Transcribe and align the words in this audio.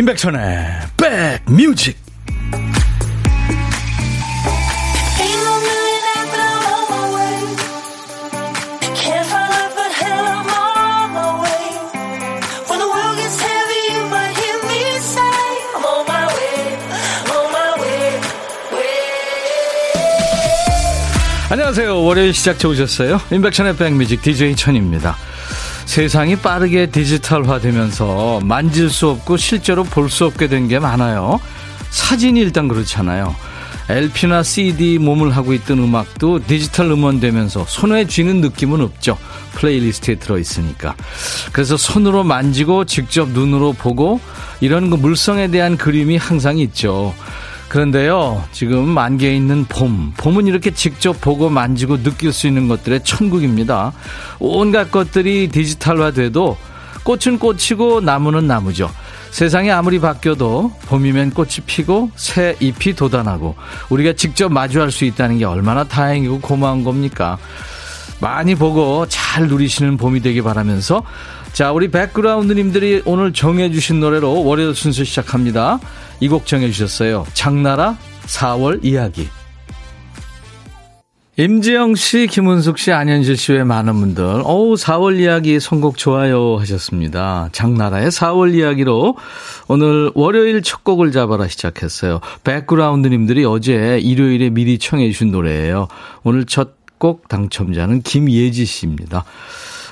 임백천의 0.00 0.40
백뮤직 0.96 1.98
안녕하세요. 21.50 22.02
월요일 22.02 22.32
시작 22.32 22.58
좋으셨어요? 22.58 23.20
임백천의 23.30 23.76
백뮤직 23.76 24.22
DJ 24.22 24.56
천입니다. 24.56 25.18
세상이 25.94 26.36
빠르게 26.36 26.86
디지털화되면서 26.86 28.42
만질 28.44 28.90
수 28.90 29.08
없고 29.08 29.36
실제로 29.36 29.82
볼 29.82 30.08
수 30.08 30.24
없게 30.24 30.46
된 30.46 30.68
게 30.68 30.78
많아요. 30.78 31.40
사진이 31.90 32.38
일단 32.38 32.68
그렇잖아요. 32.68 33.34
LP나 33.88 34.44
CD 34.44 34.98
몸을 34.98 35.34
하고 35.36 35.52
있던 35.52 35.80
음악도 35.80 36.38
디지털 36.46 36.86
음원되면서 36.92 37.64
손에 37.66 38.06
쥐는 38.06 38.40
느낌은 38.40 38.80
없죠. 38.82 39.18
playlist에 39.54 40.14
들어있으니까. 40.14 40.94
그래서 41.50 41.76
손으로 41.76 42.22
만지고 42.22 42.84
직접 42.84 43.28
눈으로 43.30 43.72
보고 43.72 44.20
이런 44.60 44.90
그 44.90 44.94
물성에 44.94 45.48
대한 45.48 45.76
그리움이 45.76 46.16
항상 46.18 46.58
있죠. 46.58 47.12
그런데요, 47.70 48.42
지금 48.50 48.88
만개해 48.88 49.32
있는 49.32 49.64
봄. 49.64 50.12
봄은 50.16 50.48
이렇게 50.48 50.72
직접 50.72 51.20
보고 51.20 51.48
만지고 51.48 52.02
느낄 52.02 52.32
수 52.32 52.48
있는 52.48 52.66
것들의 52.66 53.04
천국입니다. 53.04 53.92
온갖 54.40 54.90
것들이 54.90 55.46
디지털화돼도 55.52 56.56
꽃은 57.04 57.38
꽃이고 57.38 58.00
나무는 58.00 58.48
나무죠. 58.48 58.90
세상이 59.30 59.70
아무리 59.70 60.00
바뀌어도 60.00 60.72
봄이면 60.86 61.30
꽃이 61.30 61.58
피고 61.64 62.10
새 62.16 62.56
잎이 62.58 62.96
돋아나고 62.96 63.54
우리가 63.88 64.14
직접 64.14 64.50
마주할 64.50 64.90
수 64.90 65.04
있다는 65.04 65.38
게 65.38 65.44
얼마나 65.44 65.84
다행이고 65.84 66.40
고마운 66.40 66.82
겁니까? 66.82 67.38
많이 68.18 68.56
보고 68.56 69.06
잘 69.06 69.46
누리시는 69.46 69.96
봄이 69.96 70.22
되길 70.22 70.42
바라면서 70.42 71.04
자, 71.52 71.72
우리 71.72 71.90
백그라운드님들이 71.90 73.02
오늘 73.04 73.32
정해주신 73.32 74.00
노래로 74.00 74.44
월요일 74.44 74.74
순서 74.74 75.04
시작합니다. 75.04 75.78
이 76.20 76.28
곡 76.28 76.46
정해주셨어요. 76.46 77.26
장나라 77.34 77.96
4월 78.26 78.84
이야기. 78.84 79.28
임지영 81.36 81.94
씨, 81.94 82.26
김은숙 82.26 82.76
씨, 82.78 82.92
안현실 82.92 83.36
씨 83.38 83.52
외 83.52 83.64
많은 83.64 83.94
분들, 83.94 84.42
어우, 84.44 84.74
4월 84.74 85.18
이야기 85.18 85.58
선곡 85.58 85.96
좋아요 85.96 86.58
하셨습니다. 86.58 87.48
장나라의 87.52 88.10
4월 88.10 88.54
이야기로 88.54 89.16
오늘 89.68 90.10
월요일 90.14 90.60
첫 90.62 90.84
곡을 90.84 91.12
잡아라 91.12 91.48
시작했어요. 91.48 92.20
백그라운드님들이 92.44 93.46
어제 93.46 93.98
일요일에 94.02 94.50
미리 94.50 94.78
청해주신 94.78 95.30
노래예요. 95.30 95.88
오늘 96.24 96.44
첫 96.46 96.80
곡 97.00 97.28
당첨자는 97.28 98.02
김예지 98.02 98.66
씨입니다. 98.66 99.24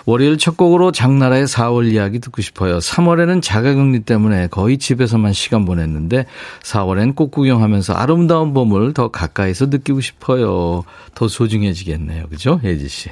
월요일 0.07 0.39
첫 0.39 0.57
곡으로 0.57 0.93
장나라의 0.93 1.47
4월 1.47 1.91
이야기 1.93 2.19
듣고 2.19 2.43
싶어요. 2.43 2.79
3월에는 2.79 3.43
자가격리 3.43 4.01
때문에 4.01 4.49
거의 4.49 4.79
집에서만 4.79 5.33
시간 5.33 5.65
보냈는데 5.65 6.27
4월엔 6.63 7.15
꽃 7.15 7.31
구경하면서 7.31 7.95
아름다운 7.95 8.55
봄을 8.55 8.95
더 8.95 9.09
가까이서 9.09 9.67
느끼고 9.67 10.01
싶어요. 10.01 10.85
더 11.15 11.29
소중해지겠네요. 11.29 12.29
그죠? 12.29 12.61
예지 12.65 12.89
씨. 12.89 13.11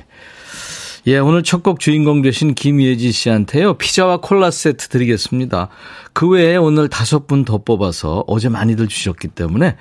예, 1.09 1.19
오늘 1.19 1.45
첫 1.45 1.63
곡 1.63 1.79
주인공 1.79 2.21
되신 2.21 2.55
김예지 2.55 3.13
씨한테요. 3.13 3.75
피자와 3.75 4.17
콜라 4.17 4.51
세트 4.51 4.89
드리겠습니다. 4.89 5.69
그 6.13 6.29
외에 6.29 6.57
오늘 6.57 6.89
다섯 6.89 7.29
분 7.29 7.45
더 7.45 7.59
뽑아서 7.59 8.25
어제 8.27 8.49
많이들 8.49 8.89
주셨기 8.89 9.29
때문에 9.29 9.77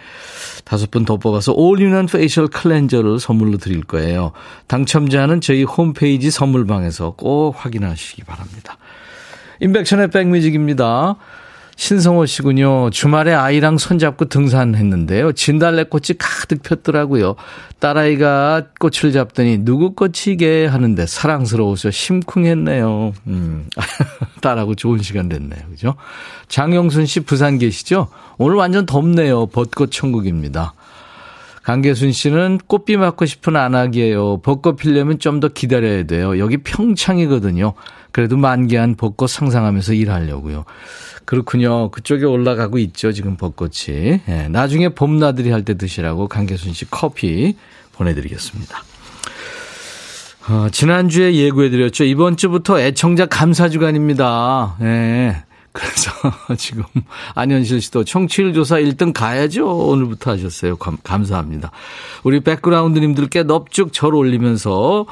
다섯 0.65 0.91
분 0.91 1.03
더 1.05 1.17
뽑아서 1.17 1.53
all-in-one 1.53 2.05
facial 2.05 2.47
cleanser를 2.47 3.19
선물로 3.19 3.57
드릴 3.57 3.83
거예요. 3.83 4.33
당첨자는 4.67 5.41
저희 5.41 5.63
홈페이지 5.63 6.29
선물방에서 6.29 7.15
꼭 7.17 7.55
확인하시기 7.57 8.23
바랍니다. 8.23 8.77
인백천의 9.61 10.11
백뮤직입니다. 10.11 11.15
신성호 11.77 12.25
씨군요. 12.25 12.89
주말에 12.89 13.33
아이랑 13.33 13.77
손잡고 13.77 14.25
등산했는데요. 14.25 15.33
진달래꽃이 15.33 16.17
가득 16.17 16.63
폈더라고요. 16.63 17.35
딸아이가 17.79 18.67
꽃을 18.79 19.11
잡더니 19.11 19.59
누구 19.59 19.93
꽃이게 19.93 20.65
하는데 20.67 21.05
사랑스러워서 21.05 21.91
심쿵했네요. 21.91 23.13
음. 23.27 23.67
딸하고 24.41 24.75
좋은 24.75 25.01
시간 25.01 25.27
됐네요. 25.27 25.59
그죠? 25.69 25.95
장영순 26.47 27.05
씨 27.05 27.19
부산 27.19 27.57
계시죠? 27.57 28.07
오늘 28.37 28.55
완전 28.55 28.85
덥네요. 28.85 29.47
벚꽃 29.47 29.91
천국입니다. 29.91 30.73
강계순 31.63 32.11
씨는 32.11 32.59
꽃비 32.67 32.95
맞고 32.95 33.25
싶은 33.25 33.55
안악이에요. 33.55 34.41
벚꽃 34.41 34.77
피려면 34.77 35.17
좀 35.19 35.39
더 35.39 35.47
기다려야 35.49 36.03
돼요. 36.03 36.37
여기 36.39 36.57
평창이거든요. 36.57 37.73
그래도 38.11 38.37
만개한 38.37 38.95
벚꽃 38.95 39.29
상상하면서 39.29 39.93
일하려고요. 39.93 40.63
그렇군요. 41.25 41.89
그쪽에 41.91 42.25
올라가고 42.25 42.77
있죠. 42.79 43.11
지금 43.11 43.35
벚꽃이. 43.37 44.21
예, 44.27 44.47
나중에 44.49 44.89
봄나들이 44.89 45.49
할 45.51 45.63
때 45.63 45.73
드시라고 45.75 46.27
강계순 46.27 46.73
씨 46.73 46.85
커피 46.89 47.55
보내드리겠습니다. 47.93 48.83
어, 50.47 50.67
지난주에 50.71 51.33
예고해드렸죠. 51.33 52.03
이번 52.03 52.37
주부터 52.37 52.79
애청자 52.79 53.25
감사 53.25 53.67
주간입니다. 53.69 54.75
예. 54.81 55.37
그래서 55.75 56.11
지금 56.57 56.83
안현실 57.35 57.81
씨도 57.81 58.05
청취율 58.05 58.53
조사 58.53 58.77
1등 58.77 59.11
가야죠. 59.13 59.67
오늘부터 59.67 60.31
하셨어요. 60.31 60.77
감, 60.77 60.97
감사합니다. 61.03 61.71
우리 62.23 62.39
백그라운드님들께 62.39 63.43
넙죽 63.43 63.91
절 63.91 64.15
올리면서 64.15 65.05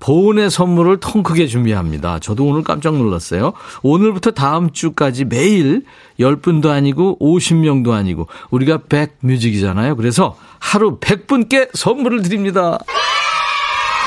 보온의 0.00 0.50
선물을 0.50 0.98
통 0.98 1.22
크게 1.22 1.46
준비합니다. 1.46 2.18
저도 2.18 2.44
오늘 2.44 2.62
깜짝 2.64 2.96
놀랐어요. 2.96 3.52
오늘부터 3.82 4.32
다음 4.32 4.72
주까지 4.72 5.24
매일 5.24 5.84
10분도 6.18 6.68
아니고 6.68 7.18
50명도 7.20 7.92
아니고 7.92 8.26
우리가 8.50 8.80
백뮤직이잖아요. 8.88 9.94
그래서 9.96 10.36
하루 10.58 10.98
100분께 10.98 11.70
선물을 11.74 12.22
드립니다. 12.22 12.78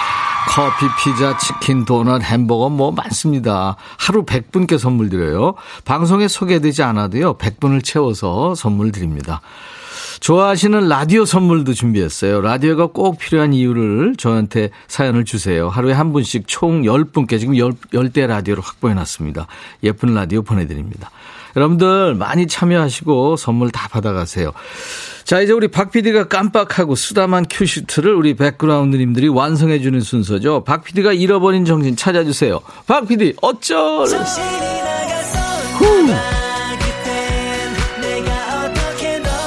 커피, 0.49 0.87
피자, 0.99 1.37
치킨, 1.37 1.85
도넛, 1.85 2.23
햄버거 2.23 2.69
뭐 2.69 2.91
많습니다. 2.91 3.75
하루 3.97 4.25
100분께 4.25 4.77
선물 4.77 5.09
드려요. 5.09 5.53
방송에 5.85 6.27
소개되지 6.27 6.83
않아도요. 6.83 7.37
100분을 7.37 7.83
채워서 7.83 8.55
선물 8.55 8.91
드립니다. 8.91 9.41
좋아하시는 10.21 10.87
라디오 10.87 11.25
선물도 11.25 11.73
준비했어요. 11.73 12.41
라디오가 12.41 12.85
꼭 12.85 13.17
필요한 13.17 13.53
이유를 13.53 14.15
저한테 14.17 14.69
사연을 14.87 15.25
주세요. 15.25 15.67
하루에 15.67 15.93
한 15.93 16.13
분씩 16.13 16.43
총 16.47 16.83
10분께 16.83 17.39
지금 17.39 17.55
10, 17.55 18.13
대 18.13 18.27
라디오를 18.27 18.63
확보해 18.63 18.93
놨습니다. 18.93 19.47
예쁜 19.83 20.13
라디오 20.13 20.43
보내드립니다. 20.43 21.09
여러분들 21.55 22.15
많이 22.15 22.47
참여하시고 22.47 23.35
선물 23.35 23.71
다 23.71 23.87
받아가세요. 23.89 24.51
자, 25.23 25.41
이제 25.41 25.53
우리 25.53 25.67
박 25.67 25.91
PD가 25.91 26.27
깜빡하고 26.27 26.95
쓰다 26.95 27.29
만 27.29 27.45
큐시트를 27.49 28.13
우리 28.13 28.35
백그라운드님들이 28.35 29.27
완성해주는 29.27 29.99
순서죠. 30.01 30.63
박 30.65 30.83
PD가 30.83 31.13
잃어버린 31.13 31.65
정신 31.65 31.95
찾아주세요. 31.95 32.59
박 32.85 33.07
PD, 33.07 33.33
어쩔! 33.41 34.05
후! 35.77 36.50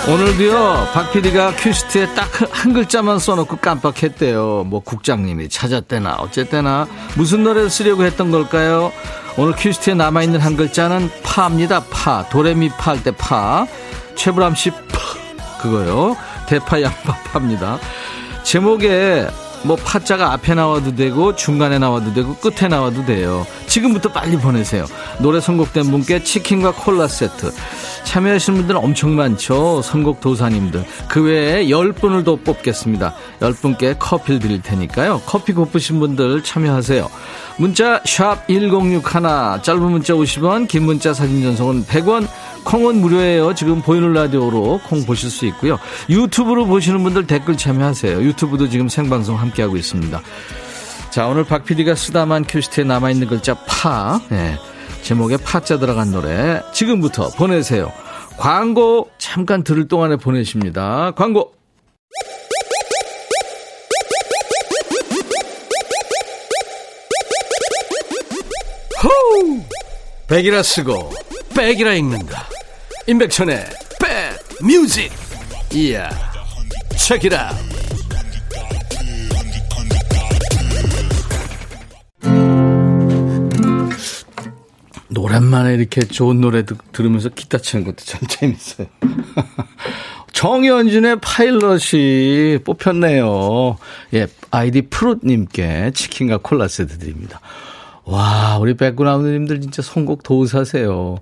오늘도요, 0.06 0.89
박 0.93 1.12
PD가 1.12 1.53
큐시트에 1.56 2.15
딱 2.15 2.29
한 2.51 2.73
글자만 2.73 3.19
써놓고 3.19 3.56
깜빡했대요. 3.56 4.65
뭐 4.67 4.81
국장님이 4.81 5.49
찾았대나 5.49 6.17
어쨌대나 6.19 6.87
무슨 7.17 7.43
노래를 7.43 7.69
쓰려고 7.71 8.05
했던 8.05 8.31
걸까요? 8.31 8.91
오늘 9.37 9.55
큐시트에 9.56 9.95
남아있는 9.95 10.41
한 10.41 10.56
글자는 10.56 11.11
파입니다. 11.23 11.85
파. 11.91 12.27
도레미파 12.29 12.93
할 12.93 13.03
때 13.03 13.11
파. 13.12 13.67
최불암 14.15 14.55
씨 14.55 14.71
파. 14.71 14.79
그거요. 15.61 16.17
대파 16.49 16.81
양파 16.83 17.15
파입니다. 17.33 17.79
제목에 18.43 19.27
뭐 19.62 19.77
파자가 19.77 20.33
앞에 20.33 20.55
나와도 20.55 20.95
되고 20.97 21.35
중간에 21.35 21.79
나와도 21.79 22.12
되고 22.15 22.35
끝에 22.37 22.69
나와도 22.69 23.06
돼요. 23.06 23.47
지금부터 23.67 24.11
빨리 24.12 24.37
보내세요. 24.37 24.85
노래 25.21 25.41
선곡된 25.41 25.91
분께 25.91 26.23
치킨과 26.23 26.73
콜라 26.73 27.09
세트. 27.09 27.53
참여하시는 28.05 28.59
분들은 28.59 28.81
엄청 28.81 29.17
많죠. 29.17 29.83
선곡 29.83 30.21
도사님들. 30.21 30.85
그 31.09 31.23
외에 31.23 31.67
10분을 31.67 32.25
더 32.25 32.37
뽑겠습니다. 32.37 33.15
10분께 33.41 33.97
커피를 33.99 34.39
드릴 34.41 34.62
테니까요. 34.62 35.23
커피 35.27 35.53
고프신 35.53 35.99
분들 35.99 36.43
참여하세요. 36.43 37.09
문자 37.56 38.03
1061, 38.05 39.03
짧은 39.62 39.83
문자 39.83 40.15
50원, 40.15 40.69
긴 40.69 40.85
문자 40.85 41.15
사진 41.15 41.43
전송은 41.43 41.85
100원, 41.87 42.27
콩은 42.65 43.01
무료예요. 43.01 43.55
지금 43.55 43.83
보이는 43.83 44.12
라디오로 44.12 44.81
콩 44.87 45.05
보실 45.05 45.31
수 45.31 45.47
있고요. 45.47 45.79
유튜브로 46.09 46.67
보시는 46.67 47.03
분들 47.03 47.27
댓글 47.27 47.56
참여하세요. 47.56 48.23
유튜브도 48.23 48.69
지금 48.69 48.89
생방송 48.89 49.39
함께하고 49.39 49.77
있습니다. 49.77 50.21
자, 51.11 51.27
오늘 51.27 51.45
박 51.45 51.65
PD가 51.65 51.95
쓰다만 51.95 52.45
큐시트에 52.45 52.85
남아있는 52.85 53.29
글자 53.29 53.55
파. 53.67 54.21
네. 54.29 54.59
제목에 55.05 55.37
파자 55.37 55.79
들어간 55.79 56.11
노래 56.11 56.62
지금부터 56.73 57.29
보내세요. 57.29 57.93
광고 58.39 59.11
잠깐 59.19 59.62
들을 59.62 59.87
동안에 59.87 60.17
보내십니다. 60.17 61.12
광고. 61.15 61.53
호우! 69.03 69.61
백이라 70.27 70.62
쓰고 70.62 71.12
백이라 71.55 71.93
읽는다. 71.93 72.49
임백천의 73.06 73.67
백 74.01 74.39
뮤직. 74.62 75.12
이야. 75.75 76.09
책이라. 76.97 77.51
오랜만에 85.34 85.75
이렇게 85.75 86.02
좋은 86.02 86.40
노래 86.40 86.64
들으면서 86.92 87.28
기타 87.28 87.58
치는 87.58 87.84
것도 87.84 87.96
참 87.98 88.20
재밌어요. 88.28 88.86
정현준의 90.32 91.20
파일럿이 91.20 92.58
뽑혔네요. 92.64 93.76
예, 94.14 94.26
아이디 94.50 94.82
프롯님께 94.82 95.92
치킨과 95.94 96.38
콜라 96.38 96.69
세트 96.69 96.98
드립니다. 96.98 97.40
와, 98.04 98.58
우리 98.58 98.75
백그라운드님들 98.75 99.60
진짜 99.60 99.82
선곡 99.82 100.22
도우사세요. 100.22 101.19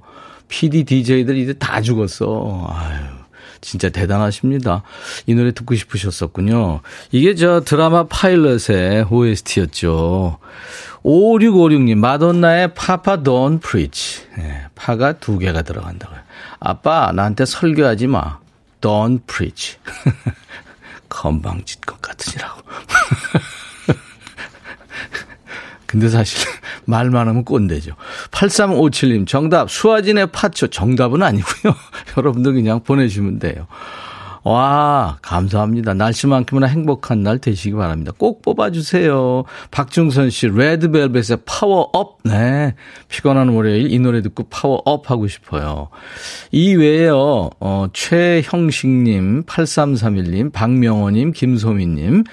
PD, 0.48 0.84
DJ들 0.84 1.36
이제 1.36 1.52
다 1.54 1.80
죽었어. 1.80 2.66
아유. 2.68 3.21
진짜 3.62 3.88
대단하십니다. 3.88 4.82
이 5.26 5.34
노래 5.34 5.52
듣고 5.52 5.74
싶으셨었군요. 5.74 6.80
이게 7.12 7.34
저 7.34 7.62
드라마 7.62 8.06
파일럿의 8.06 9.06
OST였죠. 9.08 10.38
5656님, 11.02 11.96
마돈나의 11.96 12.74
Papa 12.74 13.22
Don't 13.22 13.58
Preach. 13.58 14.26
네, 14.36 14.66
파가 14.74 15.14
두 15.14 15.38
개가 15.38 15.62
들어간다고요. 15.62 16.18
아빠, 16.60 17.12
나한테 17.12 17.46
설교하지 17.46 18.08
마. 18.08 18.38
Don't 18.80 19.20
Preach. 19.26 19.76
건방진 21.08 21.80
것 21.80 22.00
같으니라고. 22.02 22.62
근데 25.92 26.08
사실 26.08 26.48
말만 26.86 27.28
하면 27.28 27.44
꼰대죠. 27.44 27.92
8357님 28.30 29.26
정답 29.26 29.70
수와진의 29.70 30.28
파초 30.32 30.68
정답은 30.68 31.22
아니고요. 31.22 31.76
여러분들 32.16 32.54
그냥 32.54 32.82
보내주시면 32.82 33.38
돼요. 33.38 33.66
와, 34.44 35.18
감사합니다. 35.22 35.94
날씨만큼이나 35.94 36.66
행복한 36.66 37.22
날 37.22 37.38
되시기 37.38 37.74
바랍니다. 37.74 38.10
꼭 38.16 38.42
뽑아주세요. 38.42 39.44
박중선 39.70 40.30
씨, 40.30 40.48
레드벨벳의 40.48 41.38
파워업. 41.44 42.18
네. 42.24 42.74
피곤한 43.08 43.50
월요일 43.50 43.92
이 43.92 43.98
노래 44.00 44.20
듣고 44.20 44.44
파워업 44.50 45.08
하고 45.10 45.28
싶어요. 45.28 45.88
이 46.50 46.74
외에요, 46.74 47.50
어, 47.60 47.86
최형식님, 47.92 49.44
8331님, 49.44 50.52
박명호님, 50.52 51.30
김소민님, 51.32 52.24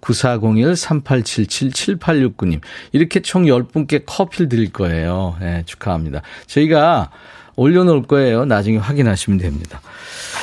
9401-3877-7869님. 0.00 2.60
이렇게 2.92 3.20
총 3.20 3.46
10분께 3.46 4.04
커피를 4.06 4.48
드릴 4.48 4.72
거예요. 4.72 5.34
네, 5.40 5.64
축하합니다. 5.66 6.22
저희가 6.46 7.10
올려놓을 7.56 8.02
거예요. 8.02 8.44
나중에 8.44 8.76
확인하시면 8.76 9.40
됩니다. 9.40 9.80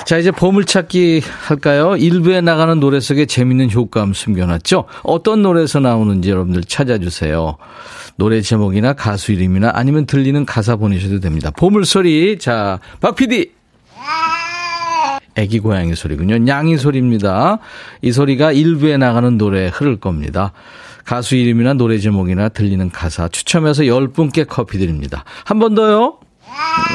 자, 0.05 0.17
이제 0.17 0.31
보물찾기 0.31 1.21
할까요? 1.47 1.95
일부에 1.95 2.41
나가는 2.41 2.77
노래 2.79 3.00
속에 3.00 3.25
재밌는 3.25 3.71
효과음 3.71 4.13
숨겨놨죠? 4.13 4.85
어떤 5.03 5.41
노래에서 5.41 5.79
나오는지 5.79 6.29
여러분들 6.29 6.65
찾아주세요. 6.65 7.57
노래 8.17 8.41
제목이나 8.41 8.94
가수 8.94 9.31
이름이나 9.31 9.71
아니면 9.73 10.05
들리는 10.05 10.45
가사 10.45 10.75
보내셔도 10.75 11.19
됩니다. 11.21 11.51
보물소리. 11.51 12.38
자, 12.38 12.79
박 13.00 13.15
PD. 13.15 13.51
애기 15.35 15.59
고양이 15.59 15.95
소리군요. 15.95 16.38
냥이 16.38 16.77
소리입니다. 16.77 17.59
이 18.01 18.11
소리가 18.11 18.51
일부에 18.51 18.97
나가는 18.97 19.35
노래에 19.38 19.69
흐를 19.69 20.00
겁니다. 20.00 20.51
가수 21.05 21.35
이름이나 21.35 21.73
노래 21.73 21.97
제목이나 21.97 22.50
들리는 22.50 22.91
가사 22.91 23.29
추첨해서 23.29 23.83
10분께 23.83 24.45
커피 24.47 24.77
드립니다. 24.77 25.23
한 25.45 25.59
번 25.59 25.73
더요. 25.75 26.19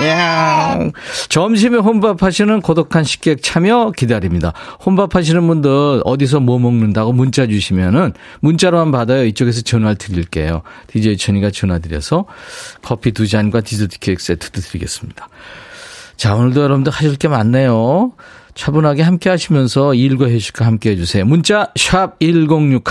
야 0.05 0.79
점심에 1.29 1.79
혼밥 1.79 2.23
하시는 2.23 2.61
고독한 2.61 3.05
식객 3.05 3.43
참여 3.43 3.93
기다립니다. 3.97 4.53
혼밥 4.85 5.15
하시는 5.15 5.47
분들 5.47 6.03
어디서 6.05 6.41
뭐 6.41 6.59
먹는다고 6.59 7.13
문자 7.13 7.47
주시면은 7.47 8.13
문자로만 8.41 8.93
받아요. 8.93 9.25
이쪽에서 9.25 9.63
전화를 9.63 9.97
드릴게요. 9.97 10.63
DJ 10.89 11.17
천이가 11.17 11.51
전화 11.51 11.79
드려서 11.79 12.27
커피 12.83 13.13
두 13.13 13.27
잔과 13.27 13.61
디저트 13.63 13.99
케이크 13.99 14.23
세트도 14.23 14.61
드리겠습니다. 14.61 15.29
자, 16.17 16.35
오늘도 16.35 16.63
여러분들 16.63 16.93
하실 16.93 17.15
게 17.15 17.29
많네요. 17.29 18.13
차분하게 18.59 19.03
함께 19.03 19.31
하시면서 19.31 19.95
일과 19.95 20.27
회식과 20.27 20.67
함께 20.67 20.91
해주세요. 20.91 21.25
문자 21.25 21.71
샵 21.77 22.19
1061, 22.19 22.83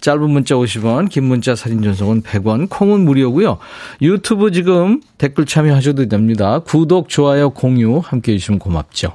짧은 0.00 0.28
문자 0.28 0.56
50원, 0.56 1.08
긴 1.08 1.24
문자 1.24 1.54
사진 1.54 1.82
전송은 1.82 2.22
100원, 2.22 2.68
콩은 2.68 3.04
무료고요. 3.04 3.58
유튜브 4.02 4.50
지금 4.50 5.00
댓글 5.16 5.46
참여하셔도 5.46 6.08
됩니다. 6.08 6.58
구독, 6.58 7.08
좋아요, 7.08 7.50
공유 7.50 7.98
함께 8.04 8.32
해주시면 8.32 8.58
고맙죠. 8.58 9.14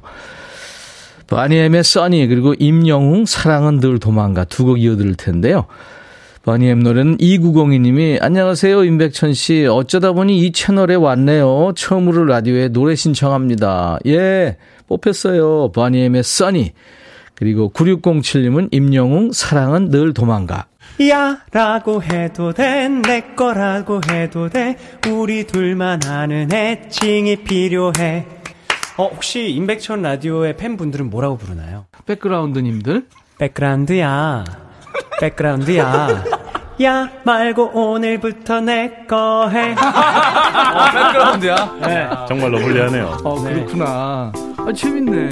바니엠의 1.27 1.83
써니 1.83 2.27
그리고 2.27 2.53
임영웅 2.53 3.25
사랑은 3.25 3.81
늘 3.81 3.99
도망가 3.99 4.45
두 4.45 4.63
곡 4.63 4.79
이어드릴 4.79 5.15
텐데요. 5.15 5.65
바니엠 6.49 6.79
노래는 6.79 7.17
2902님이 7.17 8.17
안녕하세요 8.23 8.83
임백천 8.83 9.35
씨 9.35 9.67
어쩌다 9.67 10.13
보니 10.13 10.39
이 10.39 10.51
채널에 10.51 10.95
왔네요. 10.95 11.73
처음으로 11.75 12.25
라디오에 12.25 12.69
노래 12.69 12.95
신청합니다. 12.95 13.99
예 14.07 14.57
뽑혔어요. 14.87 15.71
바니엠의 15.73 16.23
써니. 16.23 16.73
그리고 17.35 17.71
9607님은 17.71 18.69
임영웅 18.71 19.31
사랑은 19.31 19.89
늘 19.89 20.15
도망가. 20.15 20.65
야 21.11 21.37
라고 21.51 22.01
해도 22.01 22.51
돼 22.51 22.89
내 22.89 23.21
거라고 23.35 24.01
해도 24.09 24.49
돼 24.49 24.75
우리 25.07 25.43
둘만 25.45 26.03
아는 26.03 26.51
애칭이 26.51 27.43
필요해 27.43 28.25
어 28.97 29.05
혹시 29.05 29.51
임백천 29.51 30.01
라디오의 30.01 30.57
팬분들은 30.57 31.11
뭐라고 31.11 31.37
부르나요? 31.37 31.85
백그라운드님들? 32.07 33.05
백그라운드야 33.37 34.68
백그라운드야 35.19 36.23
야 36.83 37.09
말고 37.23 37.71
오늘부터 37.73 38.61
내 38.61 39.05
거 39.07 39.49
해. 39.49 39.71
어, 39.73 39.75
백그라운드야? 40.93 41.77
네. 41.81 42.09
정말 42.27 42.51
러블리하네요. 42.51 43.17
어, 43.23 43.41
그렇구나. 43.43 44.31
아, 44.57 44.73
재밌네. 44.73 45.29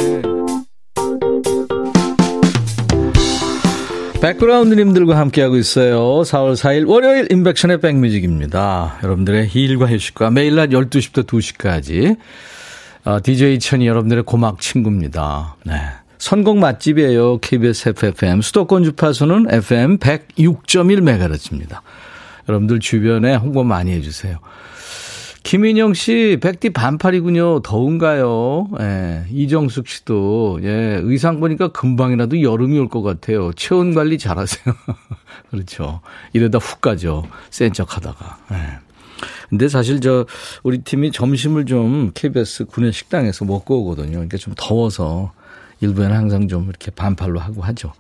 백그라운드님들과 4.22 5.16
함께하고 5.18 5.56
있어요. 5.58 6.00
4월 6.24 6.54
4일 6.54 6.90
월요일 6.90 7.28
인백션의 7.32 7.80
백뮤직입니다. 7.80 8.98
여러분들의 9.04 9.50
일과 9.54 9.86
휴식과 9.88 10.32
매일 10.32 10.56
낮 10.56 10.70
12시부터 10.72 11.26
2시까지 11.28 12.18
어, 13.06 13.20
DJ 13.24 13.60
천이 13.60 13.88
여러분들의 13.88 14.24
고막 14.24 14.60
친구입니다. 14.60 15.56
네. 15.66 15.76
선곡 16.18 16.58
맛집이에요. 16.58 17.40
KBS 17.40 17.90
FFM. 17.90 18.42
수도권 18.42 18.84
주파수는 18.84 19.48
FM 19.50 19.98
106.1MHz입니다. 20.00 21.82
여러분들 22.50 22.80
주변에 22.80 23.36
홍보 23.36 23.64
많이 23.64 23.92
해주세요. 23.92 24.38
김인영 25.44 25.94
씨, 25.94 26.38
백디 26.42 26.72
반팔이군요. 26.72 27.62
더운가요? 27.62 28.68
예, 28.82 29.24
이정숙 29.32 29.88
씨도, 29.88 30.60
예, 30.64 31.00
의상 31.02 31.40
보니까 31.40 31.70
금방이라도 31.70 32.42
여름이 32.42 32.78
올 32.80 32.90
것 32.90 33.02
같아요. 33.02 33.54
체온 33.54 33.94
관리 33.94 34.18
잘 34.18 34.38
하세요. 34.38 34.76
그렇죠. 35.50 36.02
이러다 36.34 36.58
훅 36.58 36.82
가죠. 36.82 37.24
센 37.50 37.72
척 37.72 37.96
하다가. 37.96 38.38
예. 38.52 38.58
근데 39.50 39.70
사실 39.70 40.02
저, 40.02 40.26
우리 40.64 40.80
팀이 40.80 41.12
점심을 41.14 41.66
좀 41.66 42.12
KBS 42.14 42.66
군내 42.66 42.92
식당에서 42.92 43.46
먹고 43.46 43.84
오거든요. 43.84 44.12
그러니까 44.12 44.38
좀 44.38 44.54
더워서 44.58 45.32
일부에는 45.82 46.16
항상 46.16 46.48
좀 46.48 46.70
이렇게 46.70 46.92
반팔로 46.92 47.40
하고 47.40 47.62
하죠. 47.62 47.94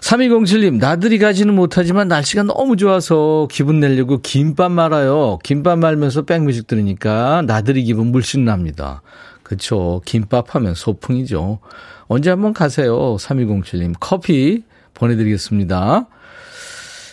3207님, 0.00 0.78
나들이 0.78 1.18
가지는 1.18 1.54
못하지만 1.54 2.08
날씨가 2.08 2.44
너무 2.44 2.76
좋아서 2.76 3.48
기분 3.50 3.80
내려고 3.80 4.18
김밥 4.18 4.70
말아요. 4.70 5.38
김밥 5.42 5.78
말면서 5.78 6.22
백뮤직 6.22 6.66
들으니까 6.66 7.42
나들이 7.46 7.82
기분 7.82 8.12
물씬 8.12 8.44
납니다. 8.44 9.02
그쵸. 9.42 10.02
김밥 10.04 10.54
하면 10.54 10.74
소풍이죠. 10.74 11.58
언제 12.06 12.30
한번 12.30 12.52
가세요. 12.52 13.16
3207님. 13.16 13.94
커피 13.98 14.62
보내드리겠습니다. 14.94 16.06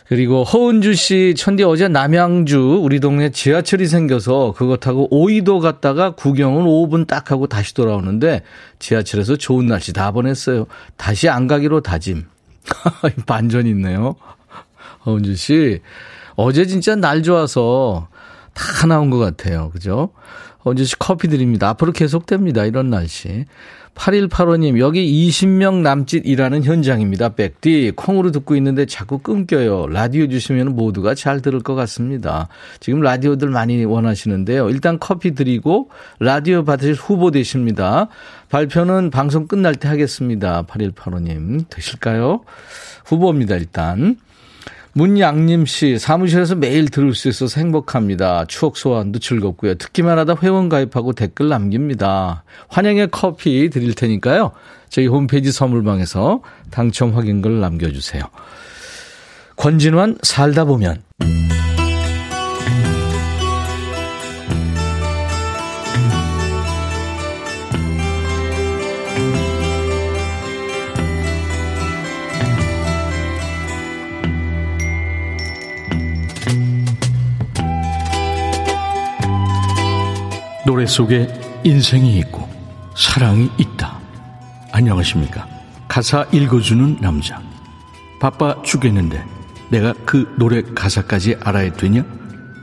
그리고 0.07 0.43
허은주 0.43 0.93
씨, 0.93 1.33
천디 1.35 1.63
어제 1.63 1.87
남양주 1.87 2.79
우리 2.81 2.99
동네 2.99 3.31
지하철이 3.31 3.87
생겨서 3.87 4.53
그것 4.55 4.79
타고 4.79 5.07
오이도 5.09 5.59
갔다가 5.59 6.11
구경은 6.11 6.65
5분 6.65 7.07
딱 7.07 7.31
하고 7.31 7.47
다시 7.47 7.73
돌아오는데 7.73 8.43
지하철에서 8.77 9.35
좋은 9.35 9.65
날씨 9.65 9.93
다 9.93 10.11
보냈어요. 10.11 10.67
다시 10.95 11.27
안 11.27 11.47
가기로 11.47 11.81
다짐. 11.81 12.25
반전 13.25 13.65
있네요. 13.67 14.15
허은주 15.05 15.35
씨, 15.35 15.81
어제 16.35 16.65
진짜 16.65 16.95
날 16.95 17.23
좋아서 17.23 18.07
다 18.53 18.85
나온 18.85 19.09
것 19.09 19.17
같아요. 19.17 19.71
그죠? 19.71 20.11
언제씩 20.65 20.99
커피 20.99 21.27
드립니다. 21.27 21.69
앞으로 21.69 21.91
계속됩니다. 21.91 22.65
이런 22.65 22.89
날씨. 22.89 23.45
8185님, 23.93 24.77
여기 24.79 25.29
20명 25.29 25.75
남짓 25.75 26.23
일하는 26.25 26.63
현장입니다. 26.63 27.29
백디, 27.29 27.93
콩으로 27.95 28.31
듣고 28.31 28.55
있는데 28.57 28.85
자꾸 28.85 29.19
끊겨요. 29.19 29.87
라디오 29.87 30.27
주시면 30.27 30.75
모두가 30.75 31.15
잘 31.15 31.41
들을 31.41 31.61
것 31.61 31.75
같습니다. 31.75 32.49
지금 32.81 32.99
라디오들 32.99 33.49
많이 33.49 33.85
원하시는데요. 33.85 34.69
일단 34.69 34.99
커피 34.99 35.33
드리고 35.33 35.89
라디오 36.19 36.65
받으실 36.65 36.93
후보 36.93 37.31
되십니다. 37.31 38.09
발표는 38.49 39.11
방송 39.11 39.47
끝날 39.47 39.75
때 39.75 39.87
하겠습니다. 39.87 40.63
8185님, 40.63 41.69
되실까요? 41.69 42.41
후보입니다, 43.05 43.55
일단. 43.55 44.17
문양님 44.97 45.65
씨, 45.65 45.99
사무실에서 45.99 46.55
매일 46.55 46.87
들을 46.87 47.13
수 47.13 47.27
있어서 47.27 47.59
행복합니다. 47.59 48.45
추억 48.47 48.77
소환도 48.77 49.19
즐겁고요. 49.19 49.75
듣기만 49.75 50.17
하다 50.19 50.37
회원 50.41 50.69
가입하고 50.69 51.11
댓글 51.11 51.49
남깁니다. 51.49 52.45
환영의 52.69 53.09
커피 53.11 53.69
드릴 53.69 53.93
테니까요. 53.93 54.51
저희 54.87 55.07
홈페이지 55.07 55.51
선물방에서 55.51 56.41
당첨 56.71 57.13
확인글 57.13 57.59
남겨주세요. 57.59 58.23
권진환 59.57 60.17
살다 60.23 60.63
보면. 60.63 61.03
노래 80.65 80.87
속에 80.87 81.27
인생이 81.63 82.17
있고 82.19 82.49
사랑이 82.97 83.51
있다. 83.55 83.99
안녕하십니까. 84.71 85.47
가사 85.87 86.25
읽어주는 86.31 86.97
남자. 87.01 87.39
바빠 88.19 88.59
죽겠는데 88.63 89.23
내가 89.69 89.93
그 90.05 90.33
노래 90.39 90.63
가사까지 90.63 91.37
알아야 91.39 91.71
되냐? 91.71 92.03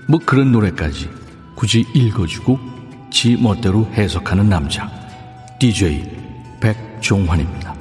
뭐 0.08 0.18
그런 0.26 0.50
노래까지 0.50 1.08
굳이 1.54 1.86
읽어주고 1.94 2.58
지 3.10 3.36
멋대로 3.36 3.86
해석하는 3.92 4.48
남자. 4.48 4.90
DJ 5.60 6.04
백종환입니다. 6.60 7.72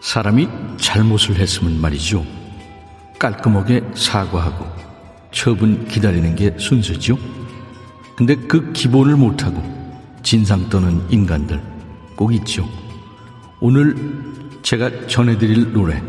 사람이 0.00 0.48
잘못을 0.76 1.40
했으면 1.40 1.80
말이죠. 1.80 2.24
깔끔하게 3.18 3.82
사과하고 3.96 4.64
처분 5.32 5.88
기다리는 5.88 6.36
게 6.36 6.54
순서죠. 6.56 7.41
근데 8.16 8.36
그 8.36 8.72
기본을 8.72 9.16
못하고 9.16 9.62
진상 10.22 10.68
떠는 10.68 11.10
인간들 11.10 11.60
꼭 12.14 12.32
있죠. 12.34 12.68
오늘 13.60 13.96
제가 14.62 15.06
전해드릴 15.06 15.72
노래 15.72 16.02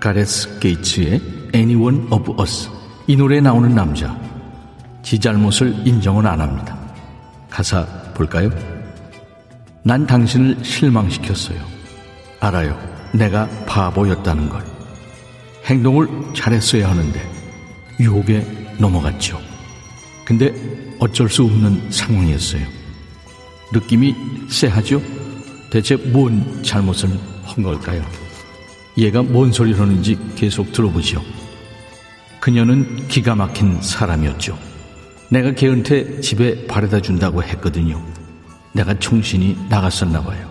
가레스 0.00 0.58
게이츠의 0.58 1.20
Anyone 1.54 2.06
of 2.10 2.40
Us 2.40 2.68
이 3.06 3.16
노래에 3.16 3.40
나오는 3.40 3.74
남자 3.74 4.16
지 5.02 5.18
잘못을 5.18 5.86
인정은 5.86 6.26
안 6.26 6.40
합니다. 6.40 6.76
가사 7.48 7.86
볼까요? 8.14 8.50
난 9.82 10.06
당신을 10.06 10.64
실망시켰어요. 10.64 11.58
알아요. 12.40 12.76
내가 13.12 13.48
바보였다는 13.66 14.48
걸. 14.48 14.64
행동을 15.64 16.08
잘했어야 16.34 16.90
하는데 16.90 17.20
유혹에 18.00 18.44
넘어갔죠. 18.78 19.40
근데 20.24 20.52
어쩔 20.98 21.28
수 21.28 21.44
없는 21.44 21.90
상황이었어요. 21.90 22.66
느낌이 23.72 24.14
쎄하죠? 24.48 25.02
대체 25.70 25.96
뭔 25.96 26.62
잘못을 26.62 27.10
한 27.44 27.62
걸까요? 27.62 28.04
얘가 28.96 29.22
뭔 29.22 29.52
소리를 29.52 29.78
하는지 29.78 30.18
계속 30.36 30.72
들어보죠. 30.72 31.22
그녀는 32.40 33.08
기가 33.08 33.34
막힌 33.34 33.80
사람이었죠. 33.82 34.58
내가 35.28 35.52
걔한테 35.52 36.20
집에 36.20 36.66
바래다 36.66 37.00
준다고 37.00 37.42
했거든요. 37.42 38.00
내가 38.72 38.98
정신이 38.98 39.56
나갔었나 39.68 40.22
봐요. 40.22 40.48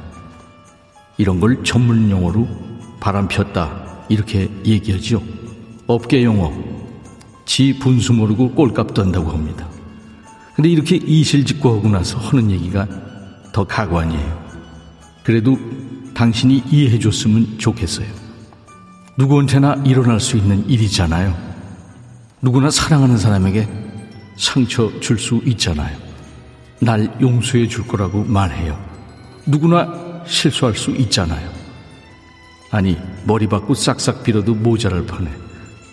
이런 1.17 1.39
걸 1.39 1.63
전문 1.63 2.11
용어로 2.11 2.47
바람 2.99 3.27
폈다 3.27 4.05
이렇게 4.09 4.49
얘기하죠. 4.65 5.23
업계 5.87 6.23
용어 6.23 6.51
지 7.45 7.77
분수 7.79 8.13
모르고 8.13 8.51
꼴값 8.51 8.93
떤다고 8.93 9.31
합니다. 9.31 9.69
근데 10.55 10.69
이렇게 10.69 10.95
이실직고 10.95 11.77
하고 11.77 11.89
나서 11.89 12.17
하는 12.17 12.49
얘기가 12.49 12.87
더 13.51 13.65
가관이에요. 13.65 14.45
그래도 15.23 15.57
당신이 16.13 16.63
이해해 16.71 16.97
줬으면 16.97 17.57
좋겠어요. 17.57 18.07
누구한테나 19.17 19.83
일어날 19.85 20.19
수 20.19 20.37
있는 20.37 20.67
일이잖아요. 20.69 21.35
누구나 22.41 22.69
사랑하는 22.69 23.17
사람에게 23.17 23.67
상처 24.37 24.91
줄 24.99 25.17
수 25.17 25.41
있잖아요. 25.45 25.97
날 26.79 27.13
용서해 27.21 27.67
줄 27.67 27.87
거라고 27.87 28.23
말해요. 28.23 28.77
누구나 29.45 30.21
실수할 30.25 30.75
수 30.75 30.91
있잖아요. 30.91 31.49
아니, 32.71 32.97
머리 33.25 33.47
받고 33.47 33.73
싹싹 33.73 34.23
빌어도 34.23 34.53
모자랄 34.53 35.05
판에 35.05 35.29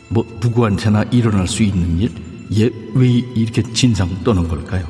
뭐 0.09 0.25
누구한테나 0.41 1.05
일어날 1.11 1.47
수 1.47 1.63
있는 1.63 2.01
일? 2.01 2.32
얘왜 2.57 3.09
이렇게 3.35 3.63
진상 3.73 4.23
떠는 4.25 4.49
걸까요? 4.49 4.85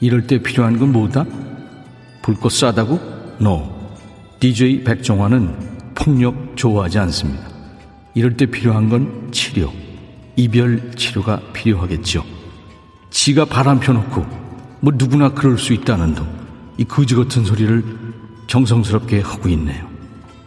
이럴 0.00 0.26
때 0.26 0.42
필요한 0.42 0.78
건 0.78 0.92
뭐다? 0.92 1.24
불꽃 2.22 2.52
싸다고? 2.52 2.98
No. 3.40 3.70
DJ 4.40 4.84
백종환은 4.84 5.92
폭력 5.94 6.56
좋아하지 6.56 6.98
않습니다. 6.98 7.48
이럴 8.14 8.36
때 8.36 8.46
필요한 8.46 8.88
건 8.88 9.28
치료, 9.30 9.72
이별 10.36 10.92
치료가 10.96 11.40
필요하겠죠. 11.52 12.24
지가 13.10 13.44
바람 13.44 13.78
펴놓고 13.80 14.26
뭐 14.80 14.92
누구나 14.96 15.30
그럴 15.30 15.58
수 15.58 15.72
있다는 15.72 16.14
둥 16.14 16.40
이 16.80 16.84
거지 16.84 17.14
같은 17.14 17.44
소리를 17.44 17.84
정성스럽게 18.46 19.20
하고 19.20 19.50
있네요. 19.50 19.86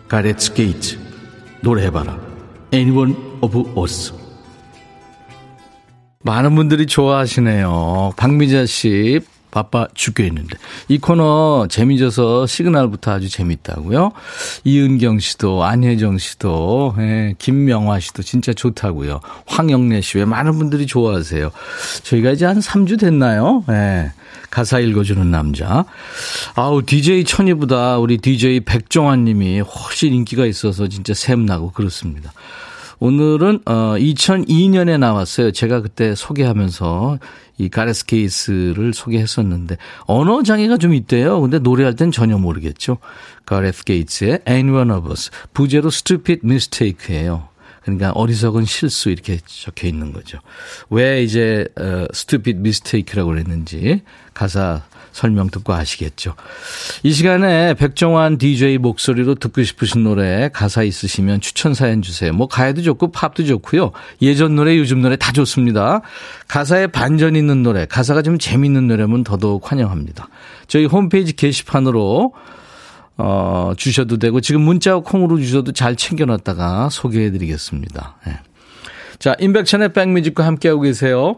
가렛 0.08 0.56
게이츠 0.56 0.98
노래해봐라. 1.62 2.18
Anyone 2.74 3.16
of 3.42 3.80
Us. 3.80 4.12
많은 6.24 6.56
분들이 6.56 6.86
좋아하시네요. 6.88 8.14
박미자 8.18 8.66
씨, 8.66 9.20
바빠 9.52 9.88
죽겠는데. 9.94 10.58
이 10.88 10.98
코너 10.98 11.68
재미져서 11.70 12.48
시그널부터 12.48 13.12
아주 13.12 13.30
재밌다고요. 13.30 14.12
이은경 14.64 15.20
씨도, 15.20 15.64
안혜정 15.64 16.18
씨도, 16.18 16.96
예, 16.98 17.36
김명화 17.38 18.00
씨도 18.00 18.24
진짜 18.24 18.52
좋다고요. 18.52 19.20
황영래 19.46 20.02
씨, 20.02 20.18
왜 20.18 20.26
많은 20.26 20.58
분들이 20.58 20.88
좋아하세요. 20.88 21.52
저희가 22.02 22.32
이제 22.32 22.46
한 22.46 22.60
3주 22.60 23.00
됐나요? 23.00 23.64
예. 23.70 24.12
가사 24.50 24.80
읽어주는 24.80 25.30
남자. 25.30 25.86
아우, 26.56 26.84
DJ 26.84 27.24
천이보다 27.26 27.98
우리 28.00 28.18
DJ 28.18 28.62
백종환 28.62 29.24
님이 29.24 29.60
훨씬 29.60 30.14
인기가 30.14 30.46
있어서 30.46 30.88
진짜 30.88 31.14
샘나고 31.14 31.72
그렇습니다. 31.72 32.34
오늘은 33.00 33.62
어 33.66 33.96
2002년에 33.98 34.98
나왔어요. 35.00 35.52
제가 35.52 35.82
그때 35.82 36.16
소개하면서 36.16 37.20
이 37.58 37.70
가레스 37.70 38.06
케이스를 38.06 38.94
소개했었는데 38.94 39.78
언어 40.06 40.44
장애가 40.44 40.78
좀 40.78 40.94
있대요. 40.94 41.42
근데 41.42 41.60
노래할 41.60 41.96
땐 41.96 42.12
전혀 42.12 42.38
모르겠죠. 42.38 42.98
가레스 43.46 43.84
게이츠의 43.84 44.40
Anyone 44.48 44.92
of 44.92 45.10
Us. 45.10 45.32
부제로 45.54 45.90
Stupid 45.90 46.42
Mistake예요. 46.44 47.54
그러니까 47.84 48.12
어리석은 48.12 48.66
실수 48.66 49.10
이렇게 49.10 49.40
적혀 49.46 49.88
있는 49.88 50.14
거죠. 50.14 50.40
왜 50.90 51.22
이제 51.22 51.68
어, 51.78 52.06
stupid 52.14 52.60
mistake라고 52.60 53.30
그랬는지 53.32 54.02
가사 54.34 54.84
설명 55.14 55.50
듣고 55.50 55.74
아시겠죠. 55.74 56.34
이 57.04 57.14
시간에 57.14 57.76
백종환 57.76 58.38
DJ 58.38 58.80
목소리로 58.80 59.36
듣고 59.36 59.64
싶으신 59.64 60.04
노래 60.04 60.50
가사 60.52 60.84
있으시면 60.84 61.40
추천 61.40 61.74
사연 61.74 62.02
주세요. 62.02 62.34
뭐 62.34 62.48
가야도 62.48 62.82
좋고 62.82 63.12
팝도 63.12 63.46
좋고요. 63.46 63.92
예전 64.22 64.56
노래 64.56 64.76
요즘 64.78 65.02
노래 65.02 65.16
다 65.16 65.32
좋습니다. 65.32 66.02
가사에 66.48 66.88
반전 66.88 67.36
있는 67.36 67.64
노래 67.64 67.86
가사가 67.86 68.24
좀 68.24 68.38
재밌는 68.38 68.88
노래면 68.88 69.24
더더욱 69.24 69.72
환영합니다. 69.72 70.28
저희 70.68 70.86
홈페이지 70.86 71.34
게시판으로 71.34 72.34
어, 73.18 73.74
주셔도 73.78 74.18
되고 74.18 74.42
지금 74.42 74.62
문자와 74.62 75.02
콩으로 75.02 75.38
주셔도 75.38 75.72
잘 75.72 75.96
챙겨놨다가 75.96 76.90
소개해드리겠습니다. 76.90 78.18
네. 78.26 78.40
자, 79.20 79.36
인백천의 79.40 79.94
백뮤직과 79.94 80.46
함께하고 80.46 80.82
계세요. 80.82 81.38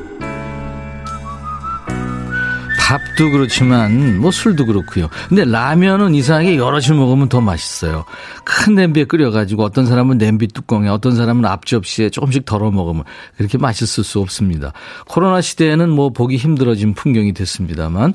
밥도 2.91 3.31
그렇지만 3.31 4.19
뭐 4.19 4.31
술도 4.31 4.65
그렇고요. 4.65 5.07
근데 5.29 5.45
라면은 5.45 6.13
이상하게 6.13 6.57
여럿이 6.57 6.89
먹으면 6.89 7.29
더 7.29 7.39
맛있어요. 7.39 8.03
큰 8.43 8.75
냄비에 8.75 9.05
끓여가지고 9.05 9.63
어떤 9.63 9.85
사람은 9.85 10.17
냄비 10.17 10.47
뚜껑에 10.47 10.89
어떤 10.89 11.15
사람은 11.15 11.45
앞접시에 11.45 12.09
조금씩 12.09 12.43
덜어 12.43 12.69
먹으면 12.69 13.05
그렇게 13.37 13.57
맛있을 13.57 14.03
수 14.03 14.19
없습니다. 14.19 14.73
코로나 15.07 15.39
시대에는 15.39 15.89
뭐 15.89 16.09
보기 16.09 16.35
힘들어진 16.35 16.93
풍경이 16.93 17.31
됐습니다만 17.33 18.13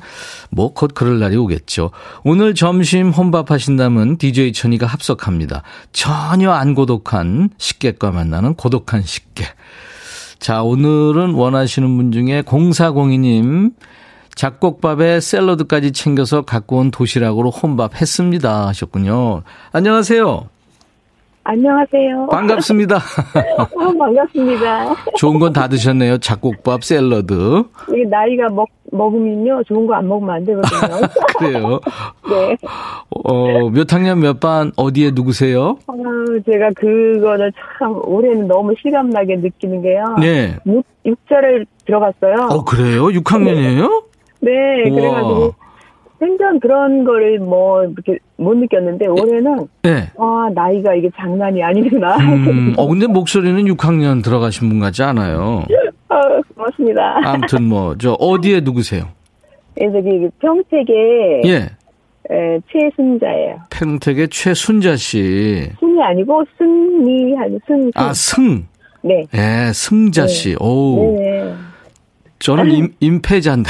뭐 0.50 0.75
곧 0.75 0.92
그럴 0.95 1.21
날이 1.21 1.37
오겠죠. 1.37 1.90
오늘 2.23 2.54
점심 2.54 3.09
혼밥 3.09 3.50
하신다면 3.50 4.18
DJ 4.18 4.52
천이가 4.52 4.87
합석합니다. 4.87 5.62
전혀 5.92 6.50
안 6.50 6.75
고독한 6.75 7.49
식객과 7.56 8.11
만나는 8.11 8.54
고독한 8.56 9.02
식객. 9.02 9.47
자, 10.38 10.62
오늘은 10.62 11.33
원하시는 11.33 11.97
분 11.97 12.12
중에 12.12 12.42
0402님 12.42 13.73
잡곡밥에 14.37 15.19
샐러드까지 15.21 15.93
챙겨서 15.93 16.43
갖고 16.43 16.76
온 16.76 16.90
도시락으로 16.90 17.49
혼밥 17.50 18.00
했습니다. 18.00 18.66
하셨군요. 18.69 19.43
안녕하세요. 19.73 20.49
안녕하세요. 21.49 22.26
반갑습니다. 22.26 22.97
어, 23.57 23.93
반갑습니다. 23.99 24.95
좋은 25.16 25.38
건 25.38 25.52
다 25.52 25.69
드셨네요. 25.69 26.19
잡곡밥, 26.19 26.83
샐러드. 26.85 27.62
이 27.95 28.05
나이가 28.11 28.49
먹, 28.50 28.69
먹으면요. 28.93 29.62
좋은 29.64 29.87
거 29.87 29.95
안 29.95 30.07
먹으면 30.09 30.35
안 30.35 30.45
되거든요. 30.45 31.09
그래요. 31.38 31.81
네. 32.28 32.57
어, 33.25 33.71
몇 33.71 33.90
학년 33.93 34.21
몇 34.21 34.40
반 34.40 34.73
어디에 34.76 35.12
누구세요? 35.14 35.78
아, 35.87 35.93
제가 36.45 36.71
그거를 36.76 37.52
참 37.78 37.95
올해는 38.05 38.49
너무 38.49 38.75
실감나게 38.83 39.37
느끼는 39.37 39.81
게요. 39.83 40.16
네. 40.21 40.57
6, 40.66 40.85
6절을 41.07 41.64
들어갔어요. 41.87 42.49
어, 42.50 42.64
그래요? 42.64 43.07
6학년이에요? 43.07 43.88
네. 43.88 44.00
우와. 44.43 44.95
그래가지고 44.95 45.55
생전 46.19 46.61
그런 46.61 47.05
거를 47.05 47.38
뭐 47.38 47.85
이렇게 47.85 48.19
못 48.37 48.57
느꼈는데 48.57 49.07
올해는 49.07 49.69
네. 49.83 50.11
아 50.19 50.49
나이가 50.55 50.95
이게 50.95 51.11
장난이 51.16 51.62
아니구나. 51.62 52.16
음, 52.16 52.75
어, 52.78 52.87
근데 52.87 53.07
목소리는 53.07 53.62
6학년 53.75 54.23
들어가신 54.25 54.69
분 54.69 54.81
같지 54.81 55.02
않아요. 55.02 55.64
아, 56.09 56.21
고맙습니다. 56.55 57.21
아무튼 57.25 57.64
뭐, 57.64 57.95
저, 57.99 58.12
어디에 58.12 58.61
누구세요? 58.61 59.09
예, 59.81 59.90
저기 59.90 60.28
평택에 60.40 61.43
예. 61.47 61.57
에, 62.31 62.61
최순자예요. 62.73 63.59
평택의 63.71 64.28
최순자 64.28 64.97
씨. 64.97 65.69
순이 65.78 66.02
아니고 66.02 66.45
승리한 66.57 67.59
승. 67.66 67.90
아, 67.95 68.12
승. 68.14 68.64
네. 69.02 69.25
예, 69.35 69.73
승자 69.73 70.26
씨. 70.26 70.57
오. 70.61 71.16
네. 71.19 71.52
저는 72.38 72.71
임, 72.73 72.88
임패자인데. 73.00 73.69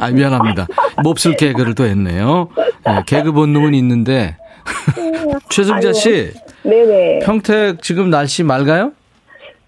아, 0.00 0.10
미안합니다. 0.10 0.66
몹쓸 1.02 1.36
개그를 1.36 1.74
또 1.74 1.84
했네요. 1.84 2.48
예, 2.88 3.02
개그 3.06 3.32
본능은 3.32 3.74
있는데. 3.74 4.36
최승자 5.50 5.92
씨, 5.92 6.32
네네. 6.62 7.20
평택 7.20 7.82
지금 7.82 8.10
날씨 8.10 8.42
맑아요? 8.42 8.92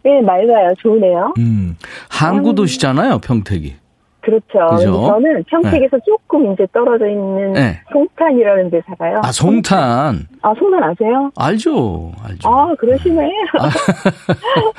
네, 0.04 0.20
맑아요. 0.20 0.74
좋으네요. 0.80 1.34
음, 1.38 1.76
항구 2.08 2.54
도시잖아요, 2.54 3.18
평택이. 3.18 3.76
그렇죠. 4.22 4.76
그죠? 4.76 5.06
저는 5.06 5.44
평택에서 5.44 5.98
조금 6.06 6.52
이제 6.52 6.66
떨어져 6.72 7.08
있는 7.08 7.52
네. 7.52 7.80
송탄이라는 7.92 8.70
데 8.70 8.80
살아요. 8.86 9.20
아, 9.22 9.32
송탄. 9.32 10.28
아, 10.42 10.54
송탄 10.56 10.82
아세요? 10.82 11.30
알죠, 11.36 12.12
알죠. 12.24 12.48
아, 12.48 12.72
그러시네. 12.78 13.20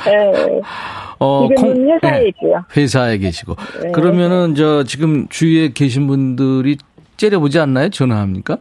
네. 0.05 0.61
어, 1.19 1.47
지금은 1.49 1.89
회사에 1.89 2.19
네, 2.21 2.27
있고요. 2.29 2.63
회사에 2.75 3.17
계시고. 3.17 3.55
네. 3.83 3.91
그러면은, 3.91 4.55
저, 4.55 4.83
지금 4.83 5.27
주위에 5.27 5.69
계신 5.73 6.07
분들이 6.07 6.77
째려보지 7.17 7.59
않나요? 7.59 7.89
전화합니까? 7.89 8.57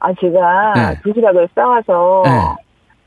아, 0.00 0.12
제가 0.20 0.72
네. 0.74 1.00
도시락을 1.02 1.48
싸와서 1.54 2.22
네. 2.26 2.30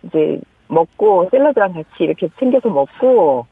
이제 0.08 0.42
먹고 0.68 1.30
샐러드랑 1.32 1.74
같이 1.74 1.88
이렇게 2.00 2.28
챙겨서 2.40 2.70
먹고 2.70 3.46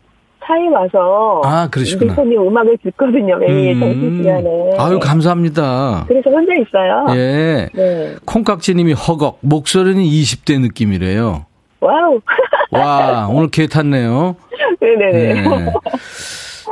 차에 0.43 0.67
와서 0.69 1.41
아, 1.45 1.67
그러시구나. 1.69 2.15
대표님 2.15 2.41
음악을 2.47 2.77
듣거든요. 2.83 3.37
매일 3.37 3.75
음. 3.75 3.79
점심 3.79 4.17
시간에. 4.17 4.71
아유, 4.77 4.99
감사합니다. 4.99 6.05
그래서 6.07 6.29
혼자 6.29 6.51
있어요. 6.55 7.05
예. 7.17 7.69
네. 7.73 8.15
콩깍지님이 8.25 8.93
허걱, 8.93 9.39
목소리는 9.41 10.01
20대 10.01 10.59
느낌이래요. 10.59 11.45
와우. 11.79 12.19
와, 12.71 13.27
오늘 13.29 13.49
계 13.49 13.67
탔네요. 13.67 14.35
네네네. 14.79 15.33
네. 15.41 15.73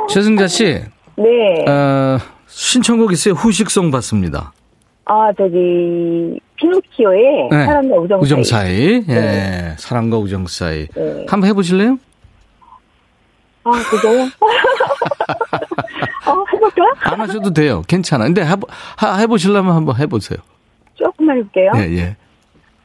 최승자 0.08 0.46
씨, 0.46 0.80
네. 1.16 1.64
어, 1.68 2.18
신청곡 2.46 3.12
있어요? 3.12 3.34
후식송 3.34 3.90
받습니다. 3.90 4.52
아, 5.04 5.30
저기, 5.36 6.38
피노키오의 6.56 7.48
네. 7.50 7.66
사랑과 7.66 7.96
우정 7.96 8.18
사이. 8.20 8.24
우정 8.24 8.44
사이. 8.44 9.04
예. 9.08 9.14
네. 9.14 9.74
사랑과 9.76 10.18
우정 10.18 10.46
사이. 10.46 10.86
네. 10.94 11.26
한번 11.28 11.48
해보실래요? 11.50 11.98
아, 13.72 13.82
그거요? 13.90 14.22
어, 16.26 16.44
해볼까? 16.52 16.82
안 17.04 17.20
하셔도 17.20 17.52
돼요. 17.52 17.82
괜찮아. 17.88 18.24
근데 18.24 18.44
해보, 18.44 18.66
하, 18.96 19.16
해보시려면 19.16 19.74
한번 19.74 19.96
해보세요. 19.96 20.38
조금만 20.94 21.38
해볼게요. 21.38 21.72
예, 21.76 21.80
예. 21.96 22.16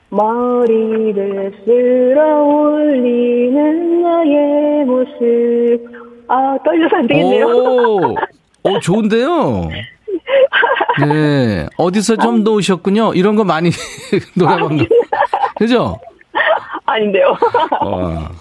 머리를 0.10 1.54
쓸어 1.66 2.44
올리는 2.44 4.02
나의 4.02 4.86
모습. 4.86 5.80
아, 6.28 6.58
떨려서 6.64 6.96
안 6.98 7.08
되겠네요. 7.08 7.46
오, 7.48 8.16
오, 8.64 8.80
좋은데요? 8.80 9.70
네. 11.08 11.68
어디서 11.78 12.16
좀 12.18 12.44
놓으셨군요. 12.44 13.14
이런 13.14 13.36
거 13.36 13.44
많이 13.44 13.70
노래방 14.36 14.78
가. 14.78 14.86
그죠? 15.58 16.00
아닌데요. 16.86 17.36
와. 17.82 18.32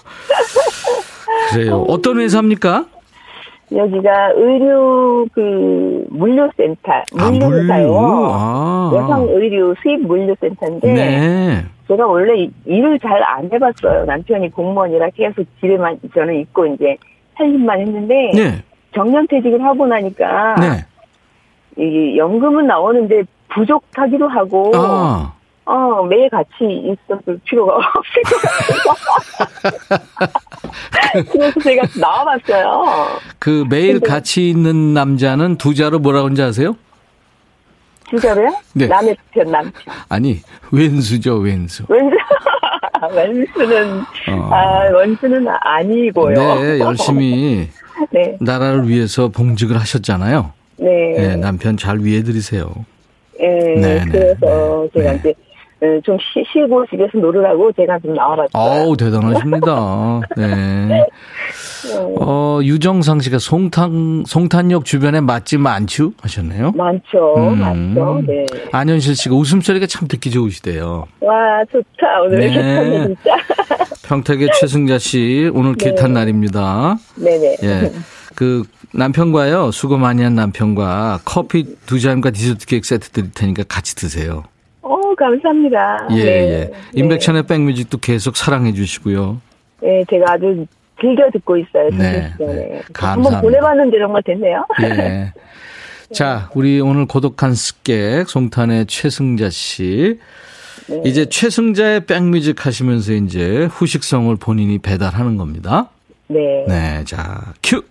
그래요. 1.53 1.85
어떤 1.89 2.19
회사입니까? 2.21 2.87
여기가 3.73 4.33
의류 4.37 5.27
그 5.33 6.07
물류센터, 6.11 6.93
아, 7.19 7.31
물류회사요. 7.31 7.87
물류. 7.89 8.29
아. 8.33 8.93
여성 8.95 9.29
의류 9.31 9.75
수입 9.83 10.07
물류센터인데 10.07 10.93
네. 10.95 11.65
제가 11.89 12.07
원래 12.07 12.43
이- 12.43 12.51
일을 12.67 12.99
잘 13.01 13.23
안 13.25 13.49
해봤어요. 13.53 14.05
남편이 14.05 14.51
공무원이라 14.51 15.09
계속 15.17 15.45
집에만 15.61 15.99
저는 16.15 16.41
있고 16.41 16.67
이제 16.67 16.97
살림만 17.37 17.81
했는데 17.81 18.31
네. 18.35 18.63
정년퇴직을 18.95 19.63
하고 19.65 19.87
나니까 19.87 20.55
네. 20.57 20.85
이 21.83 22.17
연금은 22.17 22.67
나오는데 22.67 23.23
부족하기도 23.49 24.29
하고 24.29 24.73
아. 24.75 25.33
어 25.67 26.03
매일 26.05 26.29
같이 26.29 26.51
있었을 26.61 27.41
필요가 27.45 27.77
없을 27.77 28.23
것 28.23 28.43
같아서 29.93 30.03
그래서 31.33 31.61
제가 31.61 31.83
나와봤어요. 31.99 33.09
그 33.39 33.65
매일 33.71 34.01
같이 34.01 34.51
있는 34.51 34.93
남자는 34.93 35.57
두 35.57 35.75
자로 35.75 35.99
뭐라고 36.01 36.27
하는지 36.27 36.43
아세요? 36.43 36.77
진짜로요? 38.11 38.55
네. 38.75 38.87
남의 38.87 39.17
편 39.33 39.51
남편. 39.51 39.73
아니, 40.09 40.41
왼수죠, 40.71 41.37
왼수. 41.39 41.85
왠지 41.89 42.17
원수는 43.13 44.01
어. 44.31 44.51
아 44.53 44.91
원수는 44.93 45.47
아니고요. 45.49 46.35
네, 46.35 46.79
열심히 46.79 47.69
네, 48.13 48.37
나라를 48.41 48.89
위해서 48.89 49.29
봉직을 49.29 49.79
하셨잖아요. 49.79 50.53
네, 50.77 50.91
네, 51.17 51.37
남편 51.37 51.77
잘 51.77 51.99
위해드리세요. 52.01 52.73
예, 53.41 53.47
네, 53.47 54.05
네, 54.05 54.05
그래서 54.11 54.87
네. 54.93 55.01
제가 55.01 55.13
네. 55.13 55.19
이제 55.19 55.31
어, 55.31 55.54
좀 56.05 56.17
쉬, 56.19 56.43
쉬고 56.53 56.87
집에서 56.87 57.19
놀으라고 57.19 57.71
제가 57.73 57.99
좀 57.99 58.15
나와봤어요. 58.15 58.49
어우, 58.55 58.97
대단하십니다. 58.97 60.21
네. 60.37 61.05
어, 62.21 62.61
유정상 62.63 63.21
씨가 63.21 63.39
송탄, 63.39 64.25
송탄역 64.27 64.85
주변에 64.85 65.21
맛집 65.21 65.61
많죠? 65.61 66.13
하셨네요. 66.23 66.73
많죠, 66.73 67.35
음. 67.37 67.59
많죠. 67.59 68.23
네. 68.27 68.47
안현실 68.73 69.17
씨가 69.17 69.35
웃음소리가 69.35 69.87
참 69.87 70.09
듣기 70.09 70.31
좋으시대요. 70.31 71.07
와 71.21 71.65
좋다 71.71 72.23
오늘 72.25 72.39
네. 72.39 72.49
괜찮네 72.51 73.07
진짜. 73.07 73.37
평택의 74.09 74.49
최승자 74.59 74.99
씨, 74.99 75.51
오늘 75.53 75.77
네. 75.77 75.91
개탄 75.91 76.13
날입니다. 76.13 76.97
네네. 77.17 77.57
예. 77.63 77.93
그, 78.35 78.65
남편과요, 78.93 79.71
수고 79.71 79.97
많이 79.97 80.23
한 80.23 80.35
남편과 80.35 81.21
커피 81.25 81.77
두 81.87 82.01
잔과 82.01 82.31
디저트 82.31 82.67
케이크 82.67 82.87
세트 82.87 83.11
드릴 83.11 83.31
테니까 83.33 83.65
같이 83.69 83.95
드세요. 83.97 84.45
어 85.25 85.31
감사합니다. 85.31 86.09
예, 86.11 86.25
네. 86.25 86.51
예. 86.51 86.71
임백천의 86.95 87.45
백뮤직도 87.45 87.99
계속 87.99 88.37
사랑해 88.37 88.73
주시고요. 88.73 89.41
네, 89.81 90.05
제가 90.11 90.33
아주 90.33 90.67
즐겨 91.01 91.29
듣고 91.33 91.57
있어요. 91.57 91.91
네. 91.91 92.33
네. 92.39 92.83
한번 92.95 93.33
감사합니다. 93.33 93.41
보내봤는데 93.41 93.99
정말 93.99 94.23
됐네요. 94.23 94.67
예. 94.83 95.33
자, 96.13 96.51
우리 96.55 96.81
오늘 96.81 97.07
고독한 97.07 97.55
습객 97.55 98.29
송탄의 98.29 98.87
최승자 98.87 99.51
씨. 99.51 100.19
네. 100.89 101.01
이제 101.05 101.25
최승자의 101.27 102.05
백뮤직 102.05 102.67
하시면서 102.67 103.13
이제 103.13 103.67
후식성을 103.71 104.35
본인이 104.37 104.79
배달하는 104.79 105.37
겁니다. 105.37 105.89
네. 106.29 106.65
네, 106.69 107.05
자, 107.05 107.55
큐. 107.63 107.83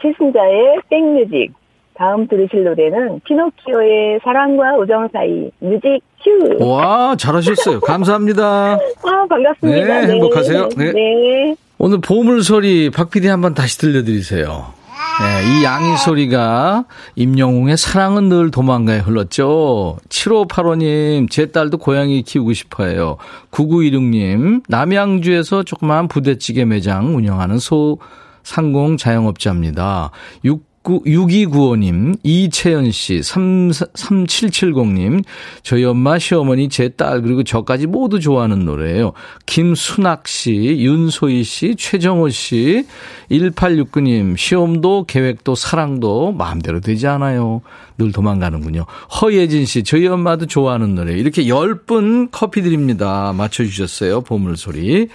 최승자의 0.00 0.80
백뮤직. 0.88 1.52
다음 1.96 2.26
들으실 2.26 2.64
노래는 2.64 3.20
피노키오의 3.24 4.20
사랑과 4.24 4.76
우정 4.76 5.08
사이 5.12 5.50
music 5.60 6.00
cue. 6.22 6.64
와, 6.64 7.14
잘하셨어요. 7.16 7.80
감사합니다. 7.80 8.72
아, 8.74 9.26
반갑습니다. 9.28 10.00
네, 10.00 10.12
행복하세요. 10.12 10.68
네. 10.76 10.92
네. 10.92 11.56
오늘 11.78 12.00
보물 12.00 12.42
소리 12.42 12.90
박 12.90 13.10
PD 13.10 13.28
한번 13.28 13.54
다시 13.54 13.78
들려드리세요. 13.78 14.72
네, 15.20 15.60
이 15.60 15.64
양이 15.64 15.96
소리가 15.96 16.86
임영웅의 17.14 17.76
사랑은 17.76 18.28
늘 18.28 18.50
도망가에 18.50 18.98
흘렀죠. 18.98 19.98
7585님, 20.08 21.30
제 21.30 21.46
딸도 21.46 21.78
고양이 21.78 22.22
키우고 22.22 22.52
싶어 22.52 22.84
해요. 22.84 23.16
9916님, 23.52 24.62
남양주에서 24.68 25.62
조그마한 25.62 26.08
부대찌개 26.08 26.64
매장 26.64 27.16
운영하는 27.16 27.58
소 27.58 27.98
상공 28.42 28.96
자영업자입니다. 28.96 30.10
6 30.44 30.73
6295님, 30.84 32.18
이채연 32.22 32.90
씨, 32.92 33.22
3, 33.22 33.70
3770님, 33.70 35.24
저희 35.62 35.84
엄마, 35.84 36.18
시어머니, 36.18 36.68
제 36.68 36.90
딸, 36.90 37.22
그리고 37.22 37.42
저까지 37.42 37.86
모두 37.86 38.20
좋아하는 38.20 38.64
노래예요. 38.64 39.12
김순학 39.46 40.28
씨, 40.28 40.52
윤소희 40.52 41.42
씨, 41.42 41.74
최정호 41.76 42.28
씨, 42.28 42.86
1869님, 43.30 44.36
시험도 44.36 45.06
계획도 45.06 45.54
사랑도 45.54 46.32
마음대로 46.32 46.80
되지 46.80 47.06
않아요. 47.06 47.62
늘 47.96 48.10
도망가는군요. 48.10 48.86
허예진 49.20 49.66
씨, 49.66 49.84
저희 49.84 50.06
엄마도 50.06 50.46
좋아하는 50.46 50.94
노래. 50.94 51.12
이렇게 51.12 51.44
10분 51.44 52.28
커피 52.32 52.62
드립니다. 52.62 53.32
맞춰주셨어요. 53.36 54.22
보물소리. 54.22 55.08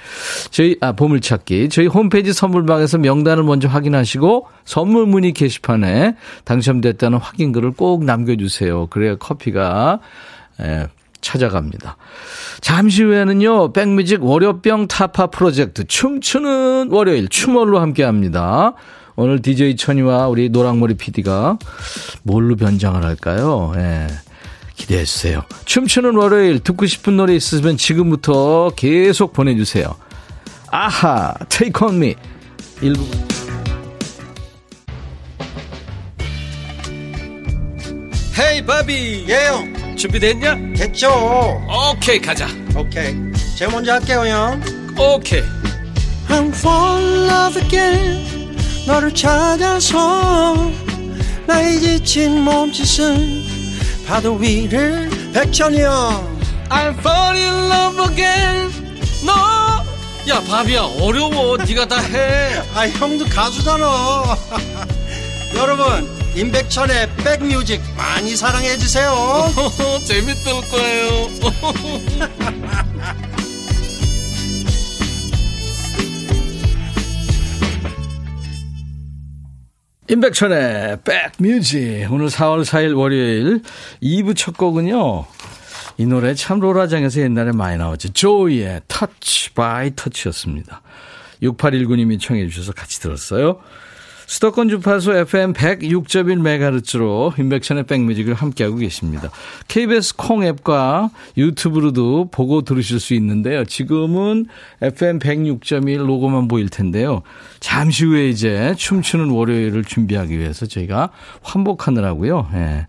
저희, 0.52 0.78
아, 0.80 0.94
보물찾기. 0.94 1.70
저희 1.70 1.88
홈페이지 1.88 2.32
선물방에서 2.32 3.00
명단을 3.00 3.44
먼저 3.44 3.68
확인하시고 3.68 4.48
선물 4.63 5.08
문의 5.08 5.34
게시판에 5.34 6.15
당첨됐다는 6.46 7.18
확인글을 7.18 7.72
꼭 7.72 8.06
남겨주세요. 8.06 8.88
그래야 8.88 9.15
커피가, 9.15 10.00
예, 10.62 10.88
찾아갑니다. 11.22 11.98
잠시 12.62 13.04
후에는요, 13.04 13.74
백뮤직 13.74 14.24
월요병 14.24 14.88
타파 14.88 15.28
프로젝트 15.28 15.86
춤추는 15.86 16.89
월요일 16.92 17.28
춤월로 17.28 17.80
함께 17.80 18.04
합니다. 18.04 18.74
오늘 19.19 19.41
DJ 19.41 19.75
천이와 19.75 20.29
우리 20.29 20.47
노랑머리 20.47 20.93
PD가 20.93 21.60
뭘로 22.23 22.55
변장을 22.55 23.03
할까요? 23.03 23.73
예. 23.75 24.08
기대해 24.77 25.03
주세요. 25.03 25.43
춤추는 25.65 26.15
월요일 26.15 26.62
듣고 26.62 26.86
싶은 26.86 27.17
노래 27.17 27.36
있으면 27.36 27.75
지금부터 27.75 28.71
계속 28.77 29.34
보내주세요. 29.34 29.93
아하, 30.71 31.34
take 31.49 31.86
on 31.86 31.95
me. 31.95 32.15
1부. 32.79 33.03
헤이 38.39 38.65
바비 38.65 39.25
예영 39.27 39.97
준비됐냐? 39.97 40.55
됐죠 40.77 41.10
오케이 41.67 42.21
가자 42.21 42.47
오케이 42.73 43.13
제가 43.58 43.69
먼저 43.69 43.91
할게요 43.91 44.25
형 44.25 44.62
오케이 44.97 45.43
I'm 46.29 46.47
fall 46.55 47.03
in 47.03 47.27
love 47.27 47.62
again 47.62 48.38
너를 48.89 49.13
찾아서 49.13 50.71
나의 51.45 51.80
지친 51.80 52.41
몸짓은 52.41 53.45
파도 54.08 54.34
위를 54.34 55.08
백천이 55.32 55.80
형 55.80 56.39
I'm 56.69 56.97
fall 56.97 57.36
in 57.38 57.54
love 57.71 58.02
again. 58.10 58.71
너야 59.23 60.41
바비야 60.41 60.82
어려워. 61.02 61.58
네가 61.58 61.88
다 61.88 61.99
해. 61.99 62.63
아 62.73 62.88
형도 62.88 63.25
가수잖아. 63.25 64.36
여러분 65.56 66.10
임백천의 66.36 67.10
백뮤직 67.17 67.82
많이 67.95 68.36
사랑해 68.36 68.75
주세요. 68.75 69.54
재밌을 70.04 70.62
거예요 70.71 71.30
임백천의 80.12 81.02
백뮤직 81.04 82.08
오늘 82.12 82.30
4월 82.30 82.63
4일 82.63 82.98
월요일 82.98 83.62
2부 84.02 84.36
첫 84.36 84.58
곡은요. 84.58 85.26
이 86.00 86.06
노래 86.08 86.34
참 86.34 86.60
로라장에서 86.60 87.22
옛날에 87.22 87.52
많이 87.52 87.78
나왔죠. 87.78 88.12
조이의 88.13 88.82
Touch 88.88 89.54
by 89.54 89.91
Touch였습니다. 89.95 90.82
6819님이 91.43 92.19
청해 92.19 92.48
주셔서 92.48 92.74
같이 92.74 93.00
들었어요 93.02 93.60
수도권 94.30 94.70
주파수 94.70 95.12
FM 95.12 95.54
106.1MHz로 95.54 97.38
임백천의 97.39 97.88
백뮤직을 97.88 98.36
함께하고 98.36 98.76
계십니다. 98.76 99.32
KBS 99.68 100.18
콩 100.18 100.44
앱과 100.44 101.10
유튜브로도 101.36 102.30
보고 102.30 102.62
들으실 102.62 103.00
수 103.00 103.15
있는데요. 103.15 103.65
지금은 103.65 104.46
FM 104.84 105.18
106.1 105.18 106.06
로고만 106.06 106.48
보일 106.48 106.70
텐데요. 106.70 107.24
잠시 107.60 108.06
후에 108.06 108.30
이제 108.30 108.76
춤추는 108.78 109.32
월요일을 109.32 109.84
준비하기 109.84 110.38
위해서 110.38 110.68
저희가 110.68 111.10
환복하느라고요. 111.42 112.50
예. 112.54 112.86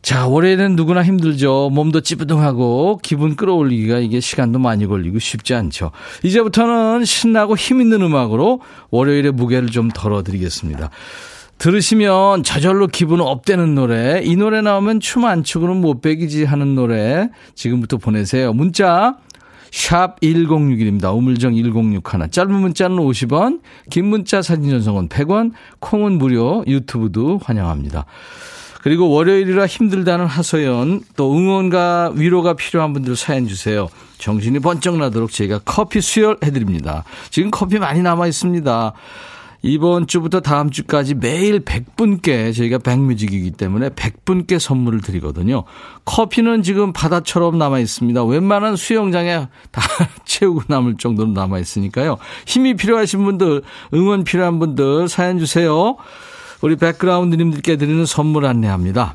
자, 0.00 0.26
올해는 0.26 0.76
누구나 0.76 1.02
힘들죠. 1.02 1.70
몸도 1.72 2.00
찌뿌둥하고 2.00 3.00
기분 3.02 3.36
끌어올리기가 3.36 3.98
이게 3.98 4.20
시간도 4.20 4.58
많이 4.58 4.86
걸리고 4.86 5.18
쉽지 5.18 5.54
않죠. 5.54 5.90
이제부터는 6.22 7.04
신나고 7.04 7.56
힘 7.56 7.80
있는 7.80 8.02
음악으로 8.02 8.60
월요일의 8.90 9.32
무게를 9.32 9.68
좀 9.68 9.88
덜어드리겠습니다. 9.88 10.90
들으시면 11.58 12.44
저절로 12.44 12.86
기분 12.86 13.20
업되는 13.20 13.74
노래, 13.74 14.22
이 14.22 14.36
노래 14.36 14.60
나오면 14.60 15.00
춤 15.00 15.24
안 15.24 15.42
추고는 15.42 15.80
못 15.80 16.00
빼기지 16.00 16.44
하는 16.44 16.76
노래 16.76 17.28
지금부터 17.56 17.96
보내세요. 17.96 18.52
문자 18.52 19.16
샵 19.72 20.20
1061입니다. 20.20 21.14
우물정 21.14 21.54
1061. 21.56 22.30
짧은 22.30 22.54
문자는 22.54 22.96
50원, 22.96 23.60
긴 23.90 24.06
문자 24.06 24.40
사진 24.40 24.70
전송은 24.70 25.08
100원, 25.08 25.50
콩은 25.80 26.12
무료, 26.12 26.64
유튜브도 26.66 27.40
환영합니다. 27.42 28.06
그리고 28.82 29.10
월요일이라 29.10 29.66
힘들다는 29.66 30.26
하소연, 30.26 31.02
또 31.16 31.36
응원과 31.36 32.12
위로가 32.14 32.54
필요한 32.54 32.92
분들 32.92 33.16
사연 33.16 33.48
주세요. 33.48 33.88
정신이 34.18 34.60
번쩍 34.60 34.96
나도록 34.96 35.32
저희가 35.32 35.60
커피 35.64 36.00
수혈해드립니다. 36.00 37.04
지금 37.30 37.50
커피 37.50 37.78
많이 37.78 38.02
남아 38.02 38.26
있습니다. 38.26 38.92
이번 39.62 40.06
주부터 40.06 40.40
다음 40.40 40.70
주까지 40.70 41.14
매일 41.14 41.64
100분께 41.64 42.54
저희가 42.54 42.78
백뮤직이기 42.78 43.50
때문에 43.52 43.90
100분께 43.90 44.58
선물을 44.58 45.00
드리거든요. 45.00 45.64
커피는 46.04 46.62
지금 46.62 46.92
바다처럼 46.92 47.58
남아 47.58 47.80
있습니다. 47.80 48.24
웬만한 48.24 48.76
수영장에 48.76 49.48
다 49.72 49.82
채우고 50.24 50.62
남을 50.68 50.96
정도로 50.98 51.32
남아 51.32 51.58
있으니까요. 51.58 52.18
힘이 52.46 52.74
필요하신 52.74 53.24
분들, 53.24 53.62
응원 53.94 54.22
필요한 54.22 54.60
분들 54.60 55.08
사연 55.08 55.40
주세요. 55.40 55.96
우리 56.60 56.76
백그라운드님들께 56.76 57.76
드리는 57.76 58.04
선물 58.04 58.46
안내합니다. 58.46 59.14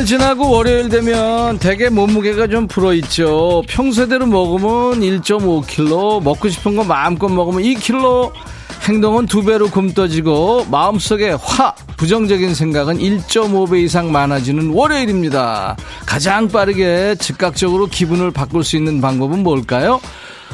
주말 0.06 0.20
지나고 0.20 0.50
월요일 0.50 0.90
되면 0.90 1.58
대개 1.58 1.90
몸무게가 1.90 2.48
좀 2.48 2.68
불어있죠. 2.68 3.64
평소대로 3.68 4.28
먹으면 4.28 5.02
1.5kg, 5.02 6.24
먹고 6.24 6.48
싶은 6.50 6.76
거 6.76 6.84
마음껏 6.84 7.28
먹으면 7.28 7.64
2kg, 7.64 8.32
행동은 8.88 9.26
두 9.26 9.44
배로 9.44 9.68
굼떠지고 9.68 10.66
마음속에 10.70 11.36
화, 11.40 11.74
부정적인 11.98 12.54
생각은 12.54 13.00
1.5배 13.00 13.84
이상 13.84 14.12
많아지는 14.12 14.70
월요일입니다. 14.70 15.76
가장 16.06 16.48
빠르게 16.50 17.16
즉각적으로 17.20 17.88
기분을 17.88 18.32
바꿀 18.32 18.64
수 18.64 18.78
있는 18.78 19.02
방법은 19.02 19.44
뭘까요? 19.44 20.00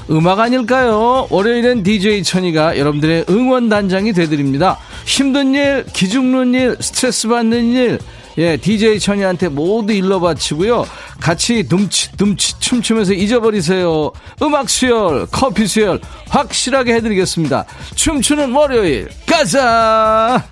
음악 0.10 0.40
아닐까요? 0.40 1.28
월요일엔 1.30 1.84
DJ 1.84 2.24
천이가 2.24 2.78
여러분들의 2.78 3.26
응원단장이 3.30 4.14
되드립니다. 4.14 4.78
힘든 5.06 5.54
일, 5.54 5.86
기죽는 5.92 6.54
일, 6.54 6.78
스트레스 6.80 7.28
받는 7.28 7.66
일, 7.66 8.00
예, 8.38 8.58
DJ 8.58 9.00
천이한테 9.00 9.50
모두 9.50 9.94
일러 9.94 10.20
바치고요. 10.20 10.86
같이 11.20 11.64
둠치, 11.64 12.12
둠치 12.18 12.60
춤추면서 12.60 13.14
잊어버리세요. 13.14 14.12
음악 14.42 14.70
수혈, 14.70 15.28
커피 15.32 15.68
수혈 15.68 16.00
확실하게 16.30 16.94
해드리겠습니다. 16.96 17.66
춤추는 17.96 18.52
월요일, 18.54 19.10
가자! 19.26 20.44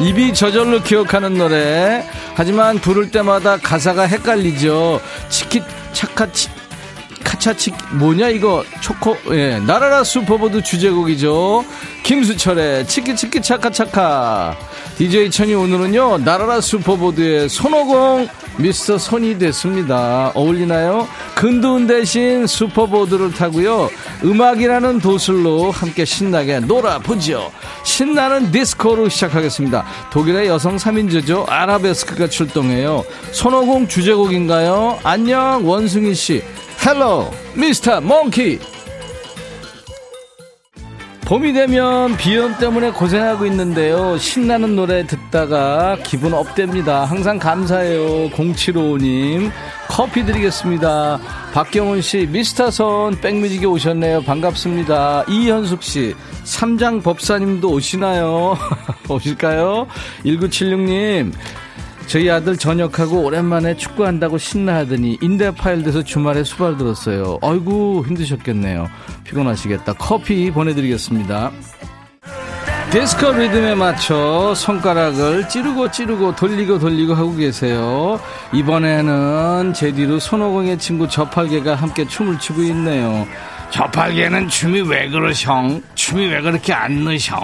입이 0.00 0.32
저절로 0.32 0.80
기억하는 0.82 1.34
노래. 1.34 2.04
하지만 2.34 2.78
부를 2.78 3.10
때마다 3.10 3.56
가사가 3.56 4.02
헷갈리죠. 4.04 5.00
치키 5.28 5.62
차카 5.92 6.32
치 6.32 6.48
카차치 7.24 7.72
뭐냐 7.92 8.28
이거 8.28 8.64
초코 8.80 9.16
예 9.30 9.58
날아라 9.58 10.04
슈퍼보드 10.04 10.62
주제곡이죠. 10.62 11.64
김수철의 12.04 12.86
치키치키 12.86 13.42
차카차카. 13.42 14.56
DJ 14.98 15.30
백천이 15.30 15.54
오늘은요 15.54 16.18
날아라 16.18 16.60
슈퍼보드의 16.60 17.48
손오공 17.48 18.26
미스터 18.56 18.98
손이 18.98 19.38
됐습니다. 19.38 20.32
어울리나요? 20.34 21.06
근두운 21.36 21.86
대신 21.86 22.48
슈퍼보드를 22.48 23.32
타고요. 23.32 23.90
음악이라는 24.24 24.98
도술로 24.98 25.70
함께 25.70 26.04
신나게 26.04 26.58
놀아보죠. 26.58 27.52
신나는 27.84 28.50
디스코로 28.50 29.08
시작하겠습니다. 29.08 29.86
독일의 30.10 30.48
여성 30.48 30.74
3인조죠. 30.74 31.48
아라베스크가 31.48 32.26
출동해요. 32.26 33.04
손오공 33.30 33.86
주제곡인가요? 33.86 34.98
안녕 35.04 35.64
원승희 35.64 36.12
씨. 36.12 36.42
Hello 36.84 37.30
Mr. 37.54 38.00
Monkey. 38.00 38.58
봄이 41.28 41.52
되면 41.52 42.16
비염 42.16 42.56
때문에 42.56 42.90
고생하고 42.90 43.44
있는데요. 43.44 44.16
신나는 44.16 44.74
노래 44.74 45.06
듣다가 45.06 45.98
기분 46.02 46.32
up됩니다. 46.32 47.04
항상 47.04 47.38
감사해요. 47.38 48.30
0755님. 48.30 49.50
커피 49.88 50.24
드리겠습니다. 50.24 51.20
박경훈 51.52 52.00
씨, 52.00 52.26
미스터 52.30 52.70
손 52.70 53.20
백뮤직에 53.20 53.66
오셨네요. 53.66 54.22
반갑습니다. 54.22 55.24
이현숙 55.28 55.82
씨, 55.82 56.14
삼장 56.44 57.02
법사님도 57.02 57.72
오시나요? 57.72 58.56
오실까요? 59.06 59.86
1976님. 60.24 61.34
저희 62.08 62.30
아들 62.30 62.56
전역하고 62.56 63.22
오랜만에 63.22 63.76
축구한다고 63.76 64.38
신나하더니 64.38 65.18
인대 65.20 65.50
파일돼서 65.50 66.02
주말에 66.02 66.42
수발 66.42 66.78
들었어요. 66.78 67.38
아이고 67.42 68.02
힘드셨겠네요. 68.06 68.88
피곤하시겠다. 69.24 69.92
커피 69.92 70.50
보내드리겠습니다. 70.50 71.52
디스코 72.90 73.32
리듬에 73.32 73.74
맞춰 73.74 74.54
손가락을 74.56 75.50
찌르고 75.50 75.90
찌르고 75.90 76.34
돌리고 76.34 76.78
돌리고 76.78 77.12
하고 77.14 77.36
계세요. 77.36 78.18
이번에는 78.54 79.74
제 79.74 79.92
뒤로 79.92 80.18
손오공의 80.18 80.78
친구 80.78 81.06
저팔계가 81.06 81.74
함께 81.74 82.08
춤을 82.08 82.38
추고 82.38 82.62
있네요. 82.62 83.26
저팔계는 83.68 84.48
춤이 84.48 84.80
왜 84.80 85.10
그러셩? 85.10 85.82
춤이 85.94 86.26
왜 86.28 86.40
그렇게 86.40 86.72
안 86.72 87.04
느셩? 87.04 87.36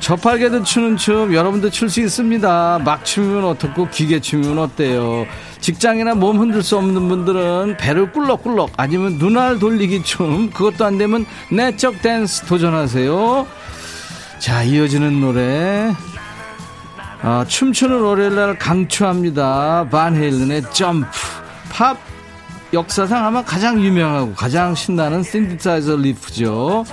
저팔계도 0.00 0.62
추는 0.62 0.96
춤 0.96 1.34
여러분도 1.34 1.70
출 1.70 1.88
수 1.88 2.00
있습니다. 2.00 2.80
막 2.84 3.04
춤이면 3.04 3.44
어떻고 3.44 3.88
기계 3.88 4.20
춤이면 4.20 4.58
어때요? 4.58 5.26
직장이나 5.60 6.14
몸 6.14 6.38
흔들 6.38 6.62
수 6.62 6.76
없는 6.76 7.08
분들은 7.08 7.76
배를 7.78 8.12
꿀럭꿀럭 8.12 8.72
아니면 8.76 9.14
눈알 9.18 9.58
돌리기 9.58 10.02
춤 10.04 10.50
그것도 10.50 10.84
안 10.84 10.98
되면 10.98 11.24
내적 11.50 12.02
댄스 12.02 12.42
도전하세요. 12.46 13.46
자 14.38 14.62
이어지는 14.62 15.20
노래 15.20 15.92
아, 17.22 17.44
춤추는 17.48 18.00
월요일날 18.00 18.58
강추합니다. 18.58 19.88
반 19.90 20.14
헤일런의 20.16 20.62
점프 20.72 21.08
팝 21.70 21.96
역사상 22.72 23.24
아마 23.24 23.42
가장 23.42 23.80
유명하고 23.80 24.34
가장 24.34 24.74
신나는 24.74 25.22
신디사이저 25.22 25.96
리프죠. 25.96 26.84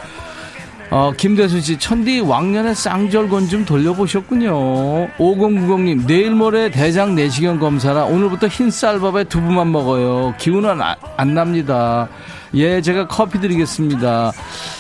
어, 0.96 1.12
김대순 1.18 1.60
씨, 1.62 1.76
천디 1.80 2.20
왕년에 2.20 2.76
쌍절곤 2.76 3.50
좀 3.50 3.66
돌려보셨군요. 3.66 5.08
5090님, 5.18 6.06
내일 6.06 6.36
모레 6.36 6.70
대장 6.70 7.16
내시경 7.16 7.58
검사라 7.58 8.04
오늘부터 8.04 8.48
흰 8.48 8.70
쌀밥에 8.70 9.24
두부만 9.24 9.72
먹어요. 9.72 10.36
기운은 10.38 10.80
아, 10.84 10.96
안 11.18 11.34
납니다. 11.34 12.08
예, 12.54 12.80
제가 12.80 13.08
커피 13.08 13.40
드리겠습니다. 13.42 14.34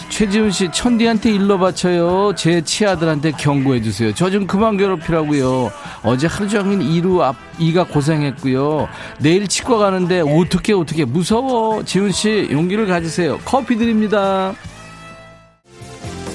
최지훈 0.10 0.52
씨, 0.52 0.69
천디한테 0.71 1.32
일러 1.32 1.58
바쳐요. 1.58 2.36
제 2.36 2.62
치아들한테 2.62 3.32
경고해 3.32 3.82
주세요. 3.82 4.13
저 4.13 4.30
좀 4.30 4.45
그만 4.45 4.78
괴롭히라고요. 4.78 5.71
어제 6.04 6.28
하루 6.28 6.47
종일 6.47 6.84
이루 6.84 7.23
앞 7.23 7.36
이가 7.58 7.86
고생했고요. 7.86 8.88
내일 9.17 9.47
치과 9.47 9.78
가는데 9.78 10.21
어떻게 10.21 10.73
어떻게 10.73 11.06
무서워. 11.06 11.84
지훈 11.84 12.12
씨, 12.12 12.49
용기를 12.52 12.86
가지세요. 12.86 13.39
커피 13.45 13.78
드립니다. 13.78 14.54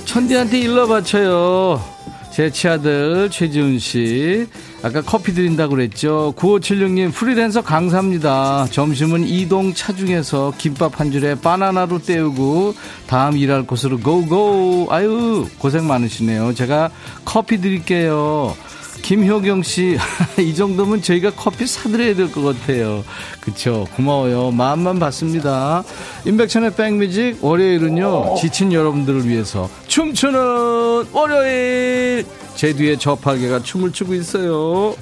천디한테 0.09 0.59
일러 0.61 0.87
바쳐요. 0.87 1.85
제 2.33 2.51
치아들 2.51 3.29
최지훈 3.31 3.79
씨. 3.79 4.47
아까 4.83 5.03
커피 5.03 5.35
드린다고 5.35 5.75
그랬죠. 5.75 6.33
9576님 6.35 7.13
프리랜서 7.13 7.61
강사입니다. 7.63 8.67
점심은 8.71 9.27
이동 9.29 9.75
차중에서 9.75 10.55
김밥 10.57 10.99
한 10.99 11.13
줄에 11.13 11.35
바나나로 11.35 11.99
때우고 11.99 12.75
다음 13.07 13.37
일할 13.37 13.67
곳으로 13.67 14.01
고고. 14.01 14.87
아유 14.91 15.47
고생 15.59 15.87
많으시네요. 15.87 16.55
제가 16.55 16.91
커피 17.27 17.61
드릴게요. 17.61 18.57
김효경 19.03 19.63
씨, 19.63 19.97
이 20.39 20.55
정도면 20.55 21.01
저희가 21.03 21.31
커피 21.35 21.67
사드려야 21.67 22.15
될 22.15 22.31
것 22.31 22.43
같아요. 22.43 23.05
그쵸. 23.41 23.87
고마워요. 23.97 24.51
마음만 24.51 24.99
받습니다. 24.99 25.83
인백천의 26.27 26.75
백뮤직, 26.75 27.39
월요일은요, 27.43 28.35
지친 28.41 28.73
여러분들을 28.73 29.27
위해서 29.29 29.69
춤추는 29.87 31.07
월요일! 31.13 32.27
제 32.55 32.73
뒤에 32.75 32.97
저팔계가 32.97 33.63
춤을 33.63 33.93
추고 33.93 34.15
있어요. 34.15 34.95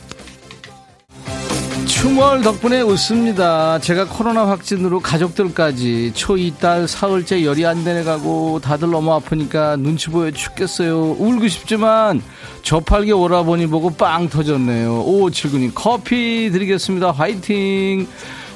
춤월 1.87 2.43
덕분에 2.43 2.81
웃습니다. 2.83 3.79
제가 3.79 4.07
코로나 4.07 4.49
확진으로 4.49 5.01
가족들까지 5.01 6.13
초2 6.15 6.59
딸 6.59 6.89
사흘째 6.89 7.45
열이 7.45 7.65
안 7.65 7.85
내려가고 7.85 8.61
다들 8.61 8.91
너무 8.91 9.13
아프니까 9.15 9.77
눈치 9.77 10.11
보여 10.11 10.31
죽겠어요. 10.31 11.13
울고 11.19 11.47
싶지만 11.49 12.23
저팔계 12.63 13.13
오라버니 13.13 13.69
보고 13.69 13.91
빵 13.91 14.29
터졌네요. 14.29 15.05
5579님 15.05 15.73
커피 15.75 16.51
드리겠습니다. 16.53 17.13
화이팅! 17.13 18.07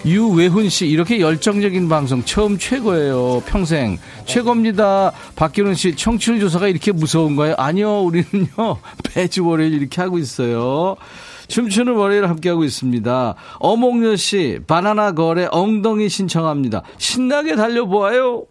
유외훈 0.04 0.68
씨 0.70 0.86
이렇게 0.86 1.20
열정적인 1.20 1.88
방송 1.88 2.24
처음 2.24 2.58
최고예요. 2.58 3.42
평생 3.46 3.98
최고입니다. 4.24 5.12
박기훈 5.36 5.74
씨 5.74 5.94
청취율 5.94 6.40
조사가 6.40 6.68
이렇게 6.68 6.90
무서운가요? 6.90 7.54
아니요, 7.58 8.00
우리는요 8.00 8.78
매주 9.14 9.46
월요일 9.46 9.74
이렇게 9.74 10.00
하고 10.00 10.18
있어요. 10.18 10.96
춤추는 11.50 11.94
월요일 11.94 12.28
함께하고 12.28 12.64
있습니다. 12.64 13.34
어몽여 13.58 14.16
씨 14.16 14.60
바나나 14.66 15.12
거래 15.12 15.48
엉덩이 15.50 16.08
신청합니다. 16.08 16.82
신나게 16.96 17.56
달려보아요. 17.56 18.46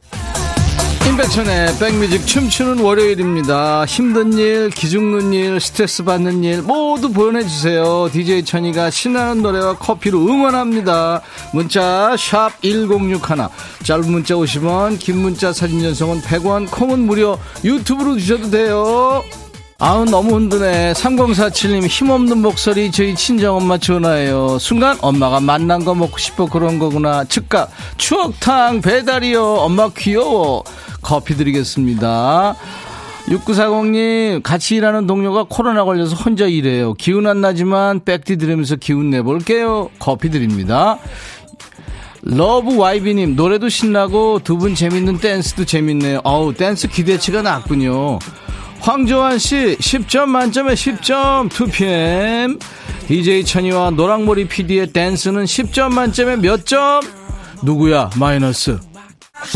임백천의 1.07 1.79
백뮤직 1.79 2.27
춤추는 2.27 2.79
월요일입니다. 2.79 3.85
힘든 3.85 4.33
일, 4.33 4.69
기죽는 4.69 5.33
일, 5.33 5.59
스트레스 5.59 6.03
받는 6.03 6.43
일 6.43 6.61
모두 6.61 7.11
보내주세요. 7.11 8.09
DJ 8.11 8.45
천이가 8.45 8.91
신나는 8.91 9.41
노래와 9.41 9.77
커피로 9.77 10.19
응원합니다. 10.19 11.21
문자 11.51 12.15
1061, 12.15 13.17
짧은 13.83 14.11
문자 14.11 14.35
50원, 14.35 14.99
긴 14.99 15.17
문자 15.17 15.51
사진 15.51 15.81
전송은 15.81 16.21
100원, 16.21 16.69
콩은 16.69 16.99
무료, 16.99 17.39
유튜브로 17.63 18.17
주셔도 18.19 18.51
돼요. 18.51 19.23
아우 19.81 20.03
너무 20.03 20.35
흔드네. 20.35 20.91
3047님 20.93 21.87
힘없는 21.87 22.39
목소리 22.39 22.91
저희 22.91 23.15
친정엄마 23.15 23.77
전화예요. 23.77 24.59
순간 24.59 24.97
엄마가 25.01 25.39
만난 25.39 25.85
거 25.85 25.95
먹고 25.95 26.17
싶어 26.17 26.47
그런 26.47 26.79
거구나. 26.79 27.23
즉각 27.23 27.71
추억탕 27.97 28.81
배달이요. 28.81 29.41
엄마 29.41 29.89
귀여워. 29.95 30.63
커피 31.01 31.35
드리겠습니다. 31.37 32.55
6940님 33.29 34.43
같이 34.43 34.75
일하는 34.75 35.07
동료가 35.07 35.45
코로나 35.47 35.85
걸려서 35.85 36.15
혼자 36.15 36.45
일해요. 36.45 36.93
기운 36.95 37.25
안 37.25 37.39
나지만 37.39 38.03
백디 38.03 38.35
들으면서 38.37 38.75
기운 38.75 39.09
내볼게요. 39.11 39.91
커피 39.97 40.29
드립니다. 40.29 40.97
러브 42.21 42.75
와이비님 42.75 43.37
노래도 43.37 43.69
신나고 43.69 44.39
두 44.43 44.57
분 44.57 44.75
재밌는 44.75 45.19
댄스도 45.19 45.63
재밌네요. 45.63 46.19
어우 46.25 46.53
댄스 46.53 46.89
기대치가 46.89 47.41
낮군요 47.43 48.19
황조한 48.81 49.37
씨 49.39 49.77
10점 49.79 50.25
만점에 50.27 50.73
10점 50.73 51.49
2PM 51.49 52.59
DJ 53.07 53.43
천이와 53.43 53.91
노랑머리 53.91 54.47
PD의 54.47 54.93
댄스는 54.93 55.43
10점 55.45 55.91
만점에 55.93 56.37
몇 56.37 56.65
점? 56.65 57.01
누구야? 57.63 58.09
마이너스 58.15 58.79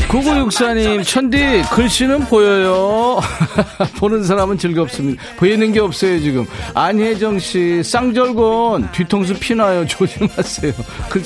9964님 0.08 1.06
천디 1.06 1.64
글씨는 1.72 2.26
보여요. 2.26 3.20
보는 3.98 4.24
사람은 4.24 4.58
즐겁습니다. 4.58 5.22
보이는 5.38 5.72
게 5.72 5.80
없어요 5.80 6.20
지금. 6.20 6.46
안혜정 6.74 7.40
씨 7.40 7.84
쌍절곤. 7.84 8.92
뒤통수 8.92 9.36
피나요? 9.36 9.86
조심하세요. 9.88 10.74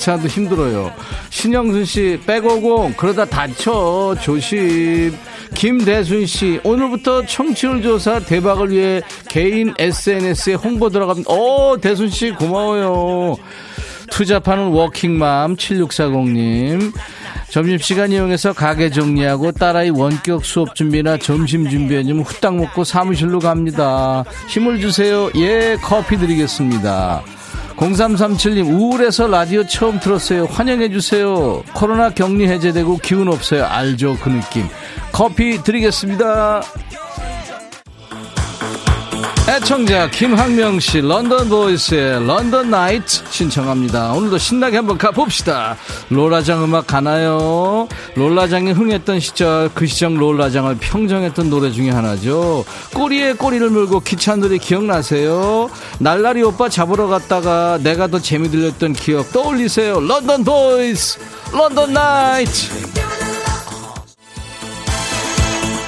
않아도 0.08 0.28
힘들어요. 0.28 0.92
신영순씨 1.30 2.20
백오공. 2.26 2.94
그러다 2.96 3.24
다쳐. 3.24 4.14
조심. 4.20 5.16
김대순 5.54 6.26
씨 6.26 6.60
오늘부터 6.62 7.24
청취율 7.24 7.82
조사 7.82 8.20
대박을 8.20 8.70
위해 8.70 9.00
개인 9.28 9.72
SNS에 9.78 10.54
홍보 10.54 10.90
들어갑니다. 10.90 11.32
오 11.32 11.76
대순 11.80 12.10
씨 12.10 12.30
고마워요 12.32 13.36
투잡하는 14.10 14.68
워킹맘 14.68 15.56
7640님 15.56 16.92
점심시간 17.50 18.12
이용해서 18.12 18.52
가게 18.52 18.90
정리하고 18.90 19.52
딸아이 19.52 19.90
원격 19.90 20.44
수업 20.44 20.74
준비나 20.74 21.16
점심 21.18 21.68
준비해주면 21.68 22.24
후딱 22.24 22.56
먹고 22.56 22.84
사무실로 22.84 23.38
갑니다. 23.38 24.24
힘을 24.48 24.80
주세요. 24.80 25.30
예, 25.36 25.76
커피 25.82 26.16
드리겠습니다. 26.18 27.22
0337님, 27.76 28.68
우울해서 28.68 29.28
라디오 29.28 29.64
처음 29.64 30.00
들었어요. 30.00 30.46
환영해주세요. 30.46 31.62
코로나 31.74 32.10
격리 32.10 32.48
해제되고 32.48 32.98
기운 32.98 33.28
없어요. 33.28 33.64
알죠, 33.66 34.18
그 34.20 34.28
느낌. 34.28 34.66
커피 35.12 35.62
드리겠습니다. 35.62 36.62
애청자 39.58 40.08
김학명 40.08 40.78
씨 40.78 41.00
런던 41.00 41.48
보이스의 41.48 42.24
London 42.24 42.70
Nights 42.70 43.24
신청합니다. 43.28 44.12
오늘도 44.12 44.38
신나게 44.38 44.76
한번 44.76 44.96
가봅시다. 44.98 45.76
롤라장 46.10 46.62
음악 46.62 46.86
가나요? 46.86 47.88
롤라장이 48.14 48.70
흥했던 48.70 49.18
시절 49.18 49.68
그 49.74 49.86
시절 49.86 50.20
롤라장을 50.20 50.76
평정했던 50.78 51.50
노래 51.50 51.72
중에 51.72 51.90
하나죠. 51.90 52.64
꼬리에 52.94 53.32
꼬리를 53.32 53.68
물고 53.70 53.98
노래 53.98 54.58
기억나세요? 54.58 55.68
날라리 55.98 56.42
오빠 56.44 56.68
잡으러 56.68 57.08
갔다가 57.08 57.80
내가 57.82 58.06
더 58.06 58.20
재미 58.20 58.48
들렸던 58.50 58.92
기억 58.92 59.32
떠올리세요. 59.32 59.98
런던 59.98 60.44
보이스 60.44 61.18
런던 61.52 61.94
나이트 61.94 63.07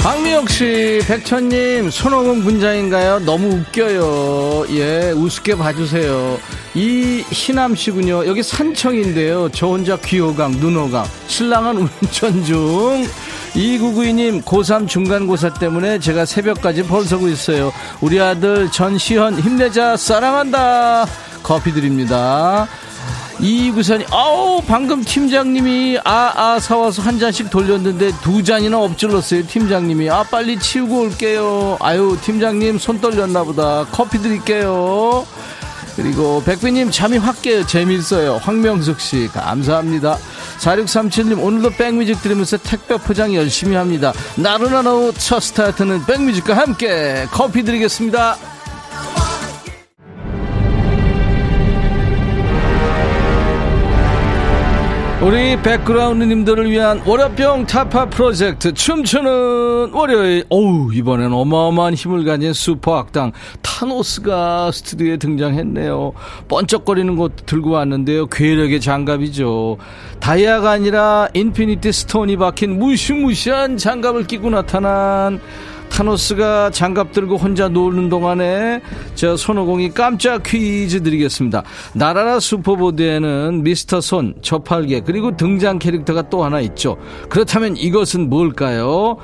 박미영 0.02 0.46
씨, 0.46 1.00
백천님, 1.06 1.90
손오공 1.90 2.42
분장인가요? 2.42 3.18
너무 3.18 3.48
웃겨요. 3.56 4.64
예, 4.70 5.10
우습게 5.10 5.56
봐주세요. 5.56 6.38
이 6.74 7.22
희남 7.30 7.74
씨군요. 7.74 8.26
여기 8.26 8.42
산청인데요. 8.42 9.50
저 9.50 9.66
혼자 9.66 9.98
귀호강, 9.98 10.52
눈호강, 10.52 11.04
신랑은 11.26 11.86
운전 12.02 12.44
중. 12.44 13.06
2992님, 13.52 14.42
고3 14.42 14.88
중간고사 14.88 15.52
때문에 15.54 15.98
제가 15.98 16.24
새벽까지 16.24 16.84
벌서고 16.84 17.28
있어요. 17.28 17.70
우리 18.00 18.18
아들 18.18 18.70
전시현, 18.70 19.38
힘내자, 19.38 19.98
사랑한다. 19.98 21.04
커피 21.42 21.72
드립니다. 21.72 22.66
이구선이 23.40 24.04
아우 24.10 24.60
방금 24.66 25.02
팀장님이 25.02 25.98
아아 26.04 26.58
사와서 26.60 27.00
한 27.02 27.18
잔씩 27.18 27.48
돌렸는데 27.48 28.12
두 28.22 28.42
잔이나 28.44 28.78
엎질렀어요 28.78 29.46
팀장님이. 29.46 30.10
아 30.10 30.22
빨리 30.24 30.58
치우고 30.58 31.00
올게요. 31.00 31.78
아유 31.80 32.18
팀장님 32.20 32.78
손 32.78 33.00
떨렸나 33.00 33.44
보다. 33.44 33.86
커피 33.90 34.18
드릴게요. 34.18 35.26
그리고 35.96 36.42
백비님 36.44 36.90
잠이 36.90 37.16
확 37.18 37.40
깨요. 37.42 37.66
재밌어요. 37.66 38.40
황명숙씨 38.42 39.30
감사합니다. 39.32 40.18
4637님 40.58 41.42
오늘도 41.42 41.70
백뮤직 41.70 42.22
들으면서 42.22 42.58
택배 42.58 42.96
포장 42.98 43.34
열심히 43.34 43.76
합니다. 43.76 44.12
나른한 44.36 44.86
오후 44.86 45.12
첫 45.14 45.40
스타트는 45.40 46.04
백뮤직과 46.04 46.56
함께 46.56 47.26
커피 47.30 47.62
드리겠습니다 47.64 48.36
우리 55.22 55.54
백그라운드님들을 55.60 56.70
위한 56.70 57.02
월요병 57.04 57.66
타파 57.66 58.06
프로젝트 58.06 58.72
춤추는 58.72 59.90
월요일. 59.92 60.44
어우 60.48 60.94
이번엔 60.94 61.30
어마어마한 61.30 61.92
힘을 61.92 62.24
가진 62.24 62.54
슈퍼 62.54 62.96
악당 62.96 63.32
타노스가 63.60 64.72
스튜디오에 64.72 65.18
등장했네요. 65.18 66.14
번쩍거리는 66.48 67.16
것도 67.16 67.36
들고 67.44 67.68
왔는데요. 67.68 68.28
괴력의 68.28 68.80
장갑이죠. 68.80 69.76
다이아가 70.20 70.70
아니라 70.70 71.28
Infinity 71.34 71.92
Stone이 71.92 72.38
박힌 72.38 72.78
무시무시한 72.78 73.76
장갑을 73.76 74.26
끼고 74.26 74.48
나타난 74.48 75.38
타노스가 75.90 76.70
장갑 76.70 77.12
들고 77.12 77.36
혼자 77.36 77.68
노는 77.68 78.08
동안에 78.08 78.80
저 79.14 79.36
손오공이 79.36 79.90
깜짝 79.90 80.42
퀴즈 80.42 81.02
드리겠습니다. 81.02 81.62
나라라 81.92 82.40
슈퍼보드에는 82.40 83.62
미스터 83.62 84.00
손, 84.00 84.34
저팔계 84.40 85.00
그리고 85.00 85.36
등장 85.36 85.78
캐릭터가 85.78 86.30
또 86.30 86.44
하나 86.44 86.60
있죠. 86.60 86.96
그렇다면 87.28 87.76
이것은 87.76 88.30
뭘까요? 88.30 89.18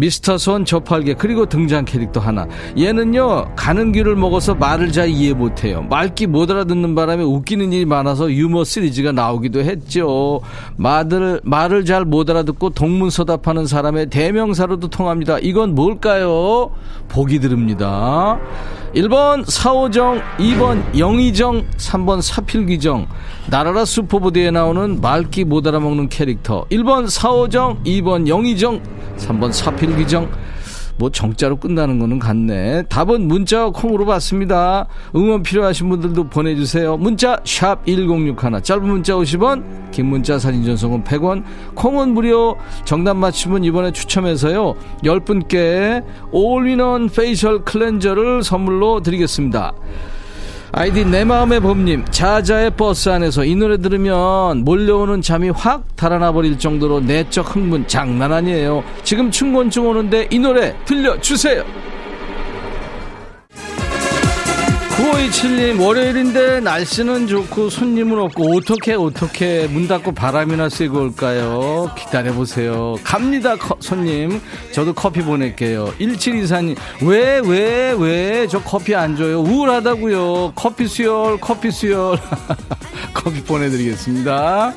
미스터 0.00 0.38
손 0.38 0.64
저팔계 0.64 1.14
그리고 1.14 1.44
등장 1.44 1.84
캐릭터 1.84 2.20
하나. 2.20 2.46
얘는요 2.76 3.54
가는 3.54 3.92
길을 3.92 4.16
먹어서 4.16 4.54
말을 4.54 4.90
잘 4.92 5.10
이해 5.10 5.34
못해요. 5.34 5.82
말귀 5.82 6.26
못 6.26 6.50
알아듣는 6.50 6.94
바람에 6.94 7.22
웃기는 7.22 7.70
일이 7.72 7.84
많아서 7.84 8.32
유머 8.32 8.64
시리즈가 8.64 9.12
나오기도 9.12 9.60
했죠. 9.60 10.40
말을 10.76 11.40
말을 11.44 11.84
잘 11.84 12.00
못 12.00 12.30
알아듣고 12.30 12.70
동문서답하는 12.70 13.66
사람의 13.66 14.06
대명사로도 14.08 14.88
통합니다. 14.88 15.38
이건 15.40 15.74
뭘까요? 15.74 16.70
보기 17.08 17.38
드립니다 17.38 18.38
1번 18.94 19.48
사오정 19.48 20.20
2번 20.38 20.98
영의정 20.98 21.64
3번 21.76 22.20
사필귀정. 22.20 23.06
나라라 23.48 23.84
슈퍼보드에 23.84 24.50
나오는 24.50 25.00
말귀 25.00 25.44
못 25.44 25.64
알아먹는 25.64 26.08
캐릭터. 26.08 26.64
1번 26.70 27.08
사오정 27.08 27.84
2번 27.84 28.26
영의정 28.26 28.82
3번 29.16 29.52
사필귀정 29.52 30.28
뭐 31.00 31.08
정자로 31.08 31.56
끝나는 31.56 31.98
거는 31.98 32.18
같네. 32.18 32.82
답은 32.90 33.26
문자와 33.26 33.70
콩으로 33.70 34.04
받습니다. 34.04 34.86
응원 35.16 35.42
필요하신 35.42 35.88
분들도 35.88 36.24
보내주세요. 36.28 36.98
문자 36.98 37.36
샵1061 37.36 38.62
짧은 38.62 38.86
문자 38.86 39.14
50원 39.14 39.90
긴 39.92 40.06
문자 40.06 40.38
사진 40.38 40.62
전송은 40.62 41.04
100원. 41.04 41.42
콩은 41.74 42.10
무료. 42.12 42.58
정답 42.84 43.14
맞추면 43.14 43.64
이번에 43.64 43.92
추첨해서요. 43.92 44.74
10분께 45.02 46.04
all-in-one 46.32 47.08
facial 47.08 47.64
cleanser를 47.64 48.42
선물로 48.42 49.00
드리겠습니다 49.00 49.72
아이디 50.72 51.04
내 51.04 51.24
마음의 51.24 51.60
봄님 51.60 52.04
자자의 52.10 52.70
버스 52.70 53.08
안에서 53.08 53.44
이 53.44 53.56
노래 53.56 53.76
들으면 53.76 54.64
몰려오는 54.64 55.20
잠이 55.20 55.50
확 55.50 55.96
달아나 55.96 56.32
버릴 56.32 56.58
정도로 56.58 57.00
내적 57.00 57.56
흥분 57.56 57.86
장난 57.88 58.32
아니에요. 58.32 58.84
지금 59.02 59.30
춘곤증 59.30 59.88
오는데 59.88 60.28
이 60.30 60.38
노래 60.38 60.76
들려주세요 60.84 61.64
9527님 65.14 65.80
월요일인데 65.80 66.60
날씨는 66.60 67.26
좋고 67.26 67.68
손님은 67.70 68.18
없고 68.18 68.56
어떻게 68.56 68.94
어떻게 68.94 69.66
문 69.66 69.88
닫고 69.88 70.12
바람이나 70.12 70.68
쐬고 70.68 71.00
올까요? 71.00 71.90
기다려보세요. 71.96 72.96
갑니다 73.02 73.56
커- 73.56 73.76
손님. 73.80 74.40
저도 74.72 74.92
커피 74.94 75.22
보낼게요. 75.22 75.92
1724님 75.98 76.76
왜 77.02 77.40
왜 77.40 77.92
왜 77.98 78.46
저 78.48 78.62
커피 78.62 78.94
안 78.94 79.16
줘요? 79.16 79.40
우울하다고요. 79.40 80.52
커피 80.54 80.86
수혈 80.86 81.38
커피 81.40 81.70
수혈. 81.70 82.18
커피 83.12 83.42
보내드리겠습니다. 83.42 84.72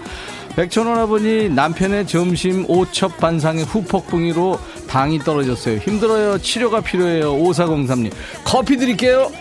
백천원 0.56 1.00
아버니 1.00 1.50
남편의 1.50 2.06
점심 2.08 2.66
오첩 2.70 3.18
반상의 3.18 3.66
후폭풍이로 3.66 4.60
당이 4.88 5.20
떨어졌어요. 5.20 5.78
힘들어요. 5.78 6.38
치료가 6.40 6.82
필요해요. 6.82 7.34
5403님 7.36 8.12
커피 8.44 8.78
드릴게요 8.78 9.32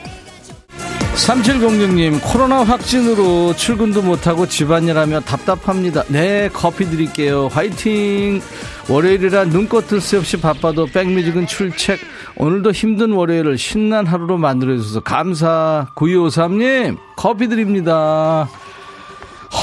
3706님 1.14 2.20
코로나 2.22 2.64
확진으로 2.64 3.54
출근도 3.54 4.02
못하고 4.02 4.46
집안일하며 4.46 5.20
답답합니다. 5.20 6.02
네 6.08 6.48
커피 6.52 6.86
드릴게요. 6.86 7.48
화이팅! 7.48 8.40
월요일이라 8.88 9.44
눈꽃 9.44 9.86
뜰 9.88 10.00
새 10.00 10.16
없이 10.16 10.40
바빠도 10.40 10.86
백뮤직은 10.86 11.46
출첵. 11.46 11.98
오늘도 12.36 12.72
힘든 12.72 13.12
월요일을 13.12 13.58
신난 13.58 14.06
하루로 14.06 14.38
만들어주셔서 14.38 15.00
감사. 15.00 15.86
9253님 15.94 16.96
커피 17.16 17.48
드립니다. 17.48 18.48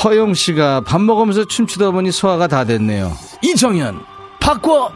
허영 0.03 0.35
씨가 0.35 0.81
밥 0.81 1.01
먹으면서 1.01 1.45
춤추다 1.45 1.91
보니 1.91 2.11
소화가 2.11 2.47
다 2.47 2.63
됐네요. 2.63 3.11
이정현 3.41 3.99
바꿔 4.39 4.91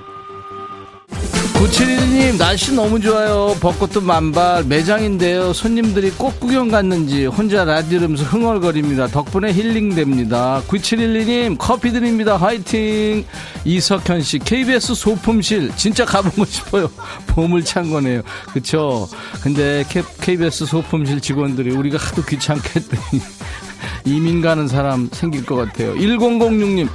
9712님 1.64 2.38
날씨 2.38 2.76
너무 2.76 3.00
좋아요. 3.00 3.56
벚꽃도 3.62 4.02
만발 4.02 4.66
매장인데요. 4.66 5.54
손님들이 5.54 6.12
꽃 6.12 6.38
구경 6.38 6.68
갔는지 6.68 7.26
혼자 7.26 7.64
라디오 7.64 8.00
들으면서 8.00 8.26
흥얼거립니다. 8.26 9.08
덕분에 9.08 9.54
힐링됩니다. 9.54 10.62
9712님 10.68 11.56
커피 11.58 11.94
드립니다. 11.94 12.36
화이팅! 12.36 13.24
이석현씨 13.64 14.40
KBS 14.40 14.94
소품실. 14.94 15.72
진짜 15.78 16.04
가보고 16.04 16.44
싶어요. 16.44 16.92
보물 17.28 17.64
창고네요. 17.64 18.24
그쵸? 18.52 19.08
근데 19.42 19.86
KBS 20.20 20.66
소품실 20.66 21.22
직원들이 21.22 21.72
우리가 21.72 21.98
하도 21.98 22.24
귀찮게 22.24 22.72
했더니 22.76 23.22
이민 24.06 24.42
가는 24.42 24.68
사람 24.68 25.10
생길 25.12 25.46
것 25.46 25.56
같아요. 25.56 25.94
1006님 25.96 26.88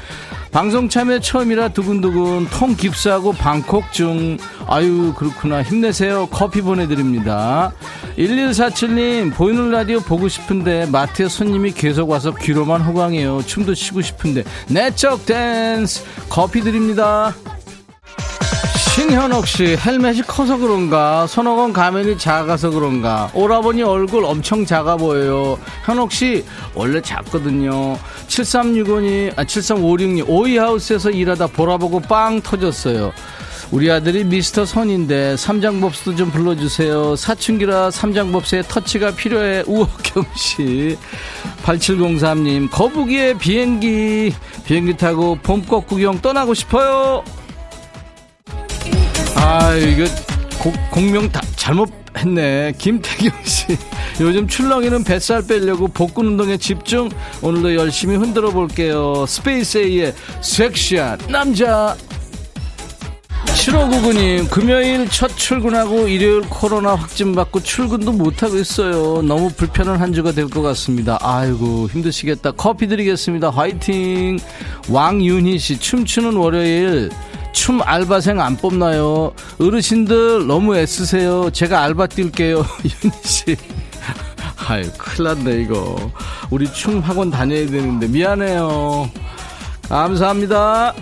방송 0.51 0.89
참여 0.89 1.21
처음이라 1.21 1.69
두근두근 1.69 2.47
통 2.51 2.75
깁스하고 2.75 3.33
방콕 3.33 3.93
중. 3.93 4.39
아유 4.67 5.13
그렇구나. 5.15 5.63
힘내세요. 5.63 6.27
커피 6.31 6.63
보내드립니다. 6.63 7.73
1147님 8.17 9.35
보이는 9.35 9.71
라디오 9.71 10.01
보고 10.01 10.27
싶은데 10.29 10.87
마트에 10.87 11.29
손님이 11.29 11.73
계속 11.73 12.09
와서 12.11 12.35
귀로만 12.35 12.81
호강해요. 12.81 13.43
춤도 13.47 13.75
추고 13.75 14.01
싶은데 14.01 14.45
내적 14.69 15.27
댄스. 15.27 16.05
커피 16.29 16.63
드립니다 16.63 17.35
신현옥 18.99 19.47
씨 19.47 19.77
헬멧이 19.77 20.23
커서 20.23 20.57
그런가? 20.57 21.25
손오건 21.29 21.73
가면이 21.73 22.19
작아서 22.19 22.69
그런가? 22.69 23.31
오라버니 23.33 23.81
얼굴 23.85 24.25
엄청 24.25 24.67
작아 24.67 24.97
보여요. 24.97 25.57
현옥 25.85 26.11
씨 26.11 26.45
원래 26.75 27.01
작거든요. 27.01 27.97
7365님 28.27 29.39
아 29.39 29.45
7356님 29.45 30.29
오이하우스에서 30.29 31.11
일하다 31.11 31.47
보라보고 31.47 32.01
빵 32.01 32.41
터졌어요. 32.41 33.13
우리 33.71 33.89
아들이 33.89 34.25
미스터 34.25 34.65
선인데 34.65 35.37
삼장법스도 35.37 36.17
좀 36.17 36.33
불러주세요. 36.33 37.15
사춘기라 37.15 37.93
삼장법스의 37.93 38.65
터치가 38.67 39.13
필요해. 39.13 39.63
우혁경 39.69 40.25
씨. 40.35 40.99
8703님 41.63 42.69
거북이의 42.73 43.39
비행기. 43.39 44.35
비행기 44.65 44.97
타고 44.97 45.37
봄꽃 45.41 45.87
구경 45.87 46.21
떠나고 46.21 46.53
싶어요 46.53 47.23
아, 49.51 49.75
이거 49.77 50.05
고- 50.59 50.75
곡명 50.91 51.31
다 51.33 51.41
잘못 51.57 51.91
했네. 52.19 52.75
김태경 52.77 53.31
씨. 53.45 53.67
요즘 54.21 54.47
출렁이는 54.47 55.05
뱃살 55.05 55.47
빼려고 55.47 55.89
복근 55.89 56.27
운동에 56.27 56.59
집중. 56.59 57.09
오늘도 57.41 57.75
열심히 57.77 58.17
흔들어 58.17 58.51
볼게요. 58.51 59.25
스페이스 59.27 59.79
A의 59.79 60.13
섹시한 60.43 61.19
남자. 61.31 61.97
7599님, 63.47 64.51
금요일 64.51 65.09
첫 65.09 65.29
출근하고 65.37 66.09
일요일 66.09 66.43
코로나 66.43 66.95
확진받고 66.95 67.63
출근도 67.63 68.13
못하고 68.13 68.57
있어요. 68.59 69.23
너무 69.23 69.49
불편한 69.51 69.99
한 70.01 70.13
주가 70.13 70.33
될 70.33 70.49
것 70.49 70.61
같습니다. 70.61 71.19
아이고, 71.23 71.89
힘드시겠다. 71.91 72.53
커피 72.53 72.87
드리겠습니다. 72.87 73.49
화이팅! 73.51 74.39
왕윤희 74.91 75.59
씨, 75.59 75.79
춤추는 75.79 76.37
월요일. 76.37 77.11
춤 77.59 77.83
알바생 77.83 78.41
안 78.41 78.57
뽑나요? 78.57 79.33
어르신들 79.61 80.47
너무 80.47 80.77
애쓰세요. 80.77 81.51
제가 81.51 81.83
알바 81.83 82.07
뛸게요. 82.07 82.65
윤희 83.05 83.17
씨. 83.25 83.57
아유, 84.69 84.89
큰일 84.97 85.25
났네, 85.25 85.63
이거. 85.63 85.97
우리 86.51 86.73
춤 86.73 87.01
학원 87.01 87.31
다녀야 87.33 87.67
되는데, 87.67 88.07
미안해요. 88.07 89.11
감사합니다. 89.89 90.95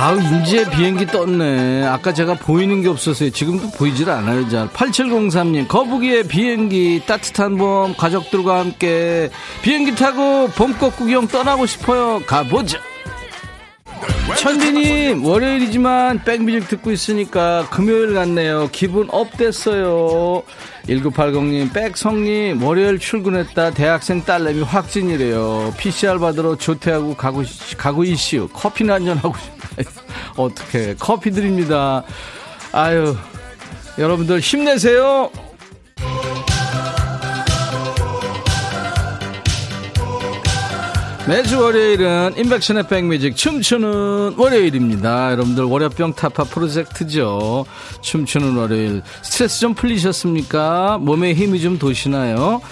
아우 0.00 0.20
인제 0.20 0.70
비행기 0.70 1.06
떴네. 1.06 1.84
아까 1.84 2.14
제가 2.14 2.34
보이는 2.34 2.82
게 2.82 2.88
없어서요. 2.88 3.30
지금도 3.30 3.72
보이질 3.72 4.08
않아요 4.08 4.48
잘. 4.48 4.68
8703님 4.68 5.66
거북이의 5.66 6.28
비행기 6.28 7.02
따뜻한 7.04 7.56
봄 7.56 7.94
가족들과 7.96 8.60
함께 8.60 9.28
비행기 9.62 9.96
타고 9.96 10.46
봄꽃 10.54 10.96
구경 10.96 11.26
떠나고 11.26 11.66
싶어요. 11.66 12.22
가보자 12.24 12.78
천디님 14.36 15.24
월요일이지만 15.24 16.22
백뮤직 16.24 16.68
듣고 16.68 16.90
있으니까 16.90 17.66
금요일 17.70 18.14
같네요. 18.14 18.68
기분 18.72 19.08
up 19.10 19.36
됐어요. 19.36 20.42
1980님 20.86 21.72
백천님 21.72 22.62
월요일 22.62 22.98
출근했다. 22.98 23.72
대학생 23.72 24.22
딸내미 24.22 24.62
확진이래요. 24.62 25.74
PCR 25.76 26.18
받으러 26.18 26.56
조퇴하고 26.56 27.14
가고, 27.14 27.42
가고 27.76 28.04
있슈. 28.04 28.48
커피나 28.52 28.94
한잔 28.94 29.16
하고 29.18 29.34
싶어요 29.36 29.86
어떻게 30.36 30.94
커피 30.98 31.30
드립니다. 31.30 32.04
아유 32.72 33.16
여러분들 33.98 34.40
힘내세요 34.40 35.30
매주 41.28 41.60
월요일은 41.60 42.38
인백션의 42.38 42.88
백뮤직 42.88 43.36
춤추는 43.36 44.36
월요일입니다. 44.38 45.30
여러분들 45.32 45.64
월요병 45.64 46.14
타파 46.14 46.44
프로젝트죠. 46.44 47.66
춤추는 48.00 48.56
월요일 48.56 49.02
스트레스 49.20 49.60
좀 49.60 49.74
풀리셨습니까? 49.74 50.96
몸에 50.96 51.34
힘이 51.34 51.60
좀 51.60 51.78
도시나요? 51.78 52.62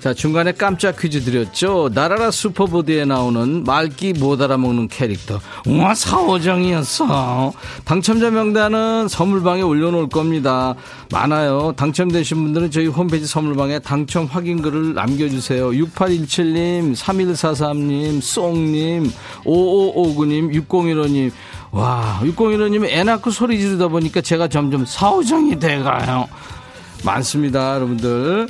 자 0.00 0.14
중간에 0.14 0.52
깜짝 0.52 0.98
퀴즈 0.98 1.22
드렸죠. 1.22 1.90
나라라 1.92 2.30
슈퍼보드에 2.30 3.04
나오는 3.04 3.64
말기 3.64 4.14
못 4.14 4.40
알아먹는 4.40 4.88
캐릭터 4.88 5.38
우와 5.66 5.94
사오정이었어. 5.94 7.52
당첨자 7.84 8.30
명단은 8.30 9.08
선물방에 9.08 9.60
올려놓을 9.60 10.08
겁니다. 10.08 10.74
많아요. 11.12 11.74
당첨되신 11.76 12.38
분들은 12.42 12.70
저희 12.70 12.86
홈페이지 12.86 13.26
선물방에 13.26 13.80
당첨 13.80 14.24
확인글을 14.24 14.94
남겨주세요. 14.94 15.68
6817님, 15.70 16.96
3143님, 16.96 18.20
쏭님, 18.20 19.10
5559님, 19.44 20.66
6015님. 20.66 21.30
와, 21.72 22.20
6015님 22.22 22.86
애 22.86 23.04
낳고 23.04 23.30
소리 23.30 23.60
지르다 23.60 23.88
보니까 23.88 24.22
제가 24.22 24.48
점점 24.48 24.86
사오정이 24.86 25.58
돼가요. 25.58 26.26
많습니다, 27.04 27.74
여러분들. 27.76 28.48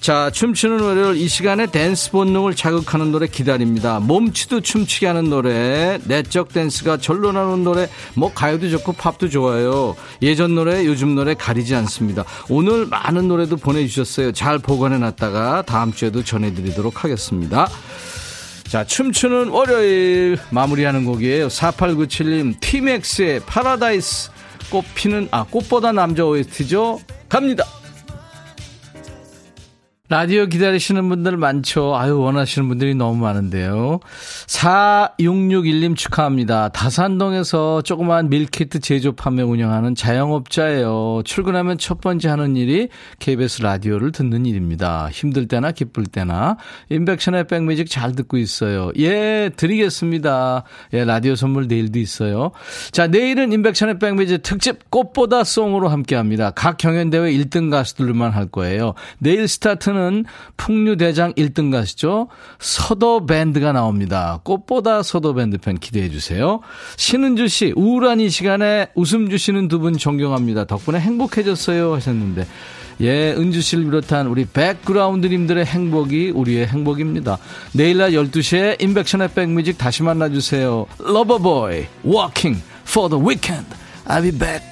자, 0.00 0.30
춤추는 0.30 0.80
월요일 0.80 1.16
이 1.16 1.28
시간에 1.28 1.66
댄스 1.66 2.10
본능을 2.10 2.56
자극하는 2.56 3.12
노래 3.12 3.28
기다립니다. 3.28 4.00
몸치도 4.00 4.60
춤추게 4.60 5.06
하는 5.06 5.30
노래, 5.30 6.00
내적 6.04 6.52
댄스가 6.52 6.96
절로 6.96 7.30
나오는 7.30 7.62
노래, 7.62 7.88
뭐 8.14 8.32
가요도 8.32 8.68
좋고 8.70 8.94
팝도 8.94 9.28
좋아요. 9.28 9.94
예전 10.20 10.54
노래, 10.54 10.84
요즘 10.86 11.14
노래 11.14 11.34
가리지 11.34 11.74
않습니다. 11.76 12.24
오늘 12.48 12.86
많은 12.86 13.28
노래도 13.28 13.56
보내주셨어요. 13.56 14.32
잘 14.32 14.58
보관해 14.58 14.98
놨다가 14.98 15.62
다음 15.62 15.92
주에도 15.92 16.24
전해드리도록 16.24 17.04
하겠습니다. 17.04 17.68
자, 18.64 18.84
춤추는 18.84 19.50
월요일 19.50 20.38
마무리하는 20.50 21.04
곡이에요. 21.04 21.48
4897님, 21.48 22.58
티맥스의 22.58 23.40
파라다이스. 23.40 24.30
꽃피는, 24.70 25.28
아, 25.30 25.44
꽃보다 25.44 25.92
남자 25.92 26.24
OST죠? 26.24 26.98
갑니다. 27.32 27.81
라디오 30.12 30.44
기다리시는 30.44 31.08
분들 31.08 31.38
많죠. 31.38 31.96
아유, 31.96 32.20
원하시는 32.20 32.68
분들이 32.68 32.94
너무 32.94 33.16
많은데요. 33.22 33.98
4661님 34.46 35.96
축하합니다. 35.96 36.68
다산동에서 36.68 37.80
조그만 37.80 38.28
밀키트 38.28 38.80
제조 38.80 39.12
판매 39.12 39.42
운영하는 39.42 39.94
자영업자예요. 39.94 41.22
출근하면 41.24 41.78
첫 41.78 42.02
번째 42.02 42.28
하는 42.28 42.56
일이 42.56 42.90
KBS 43.20 43.62
라디오를 43.62 44.12
듣는 44.12 44.44
일입니다. 44.44 45.08
힘들 45.10 45.48
때나 45.48 45.72
기쁠 45.72 46.04
때나. 46.04 46.58
임백천의 46.90 47.46
백뮤직 47.46 47.88
잘 47.88 48.12
듣고 48.12 48.36
있어요. 48.36 48.92
예, 48.98 49.50
드리겠습니다. 49.56 50.64
예, 50.92 51.06
라디오 51.06 51.36
선물 51.36 51.68
내일도 51.68 51.98
있어요. 51.98 52.50
자, 52.90 53.06
내일은 53.06 53.50
임백천의 53.50 53.98
백뮤직 53.98 54.42
특집 54.42 54.90
꽃보다 54.90 55.42
song으로 55.42 55.88
함께 55.88 56.16
합니다. 56.16 56.50
각 56.54 56.76
경연대회 56.76 57.32
1등 57.32 57.70
가수들만 57.70 58.32
할 58.32 58.44
거예요. 58.48 58.92
내일 59.18 59.48
스타트는 59.48 60.01
풍류대장 60.56 61.34
1등 61.34 61.70
가수죠. 61.70 62.28
서도 62.58 63.26
밴드가 63.26 63.72
나옵니다. 63.72 64.40
꽃보다 64.44 65.02
서도 65.02 65.34
밴드 65.34 65.58
편 65.58 65.78
기대해 65.78 66.08
주세요. 66.10 66.60
신은주 66.96 67.48
씨, 67.48 67.72
우울한 67.76 68.20
이 68.20 68.30
시간에 68.30 68.88
웃음 68.94 69.28
주시는 69.30 69.68
두 69.68 69.82
분 69.82 69.96
존경합니다. 69.98 70.64
덕분에 70.66 71.00
행복해졌어요 71.00 71.94
하셨는데. 71.94 72.46
예, 73.00 73.32
은주 73.32 73.62
씨를 73.62 73.84
비롯한 73.84 74.28
우리 74.28 74.44
백그라운드님들의 74.44 75.64
행복이 75.64 76.30
우리의 76.30 76.66
행복입니다. 76.68 77.38
내일 77.72 77.96
낮 77.98 78.12
12시에 78.12 78.80
임백천의 78.80 79.30
백뮤직 79.34 79.76
다시 79.78 80.02
만나주세요. 80.04 80.86
러버보이, 80.98 81.86
working 82.04 82.62
for 82.86 83.08
the 83.10 83.20
weekend. 83.24 83.66
I'll 84.06 84.22
be 84.22 84.30
back. 84.30 84.62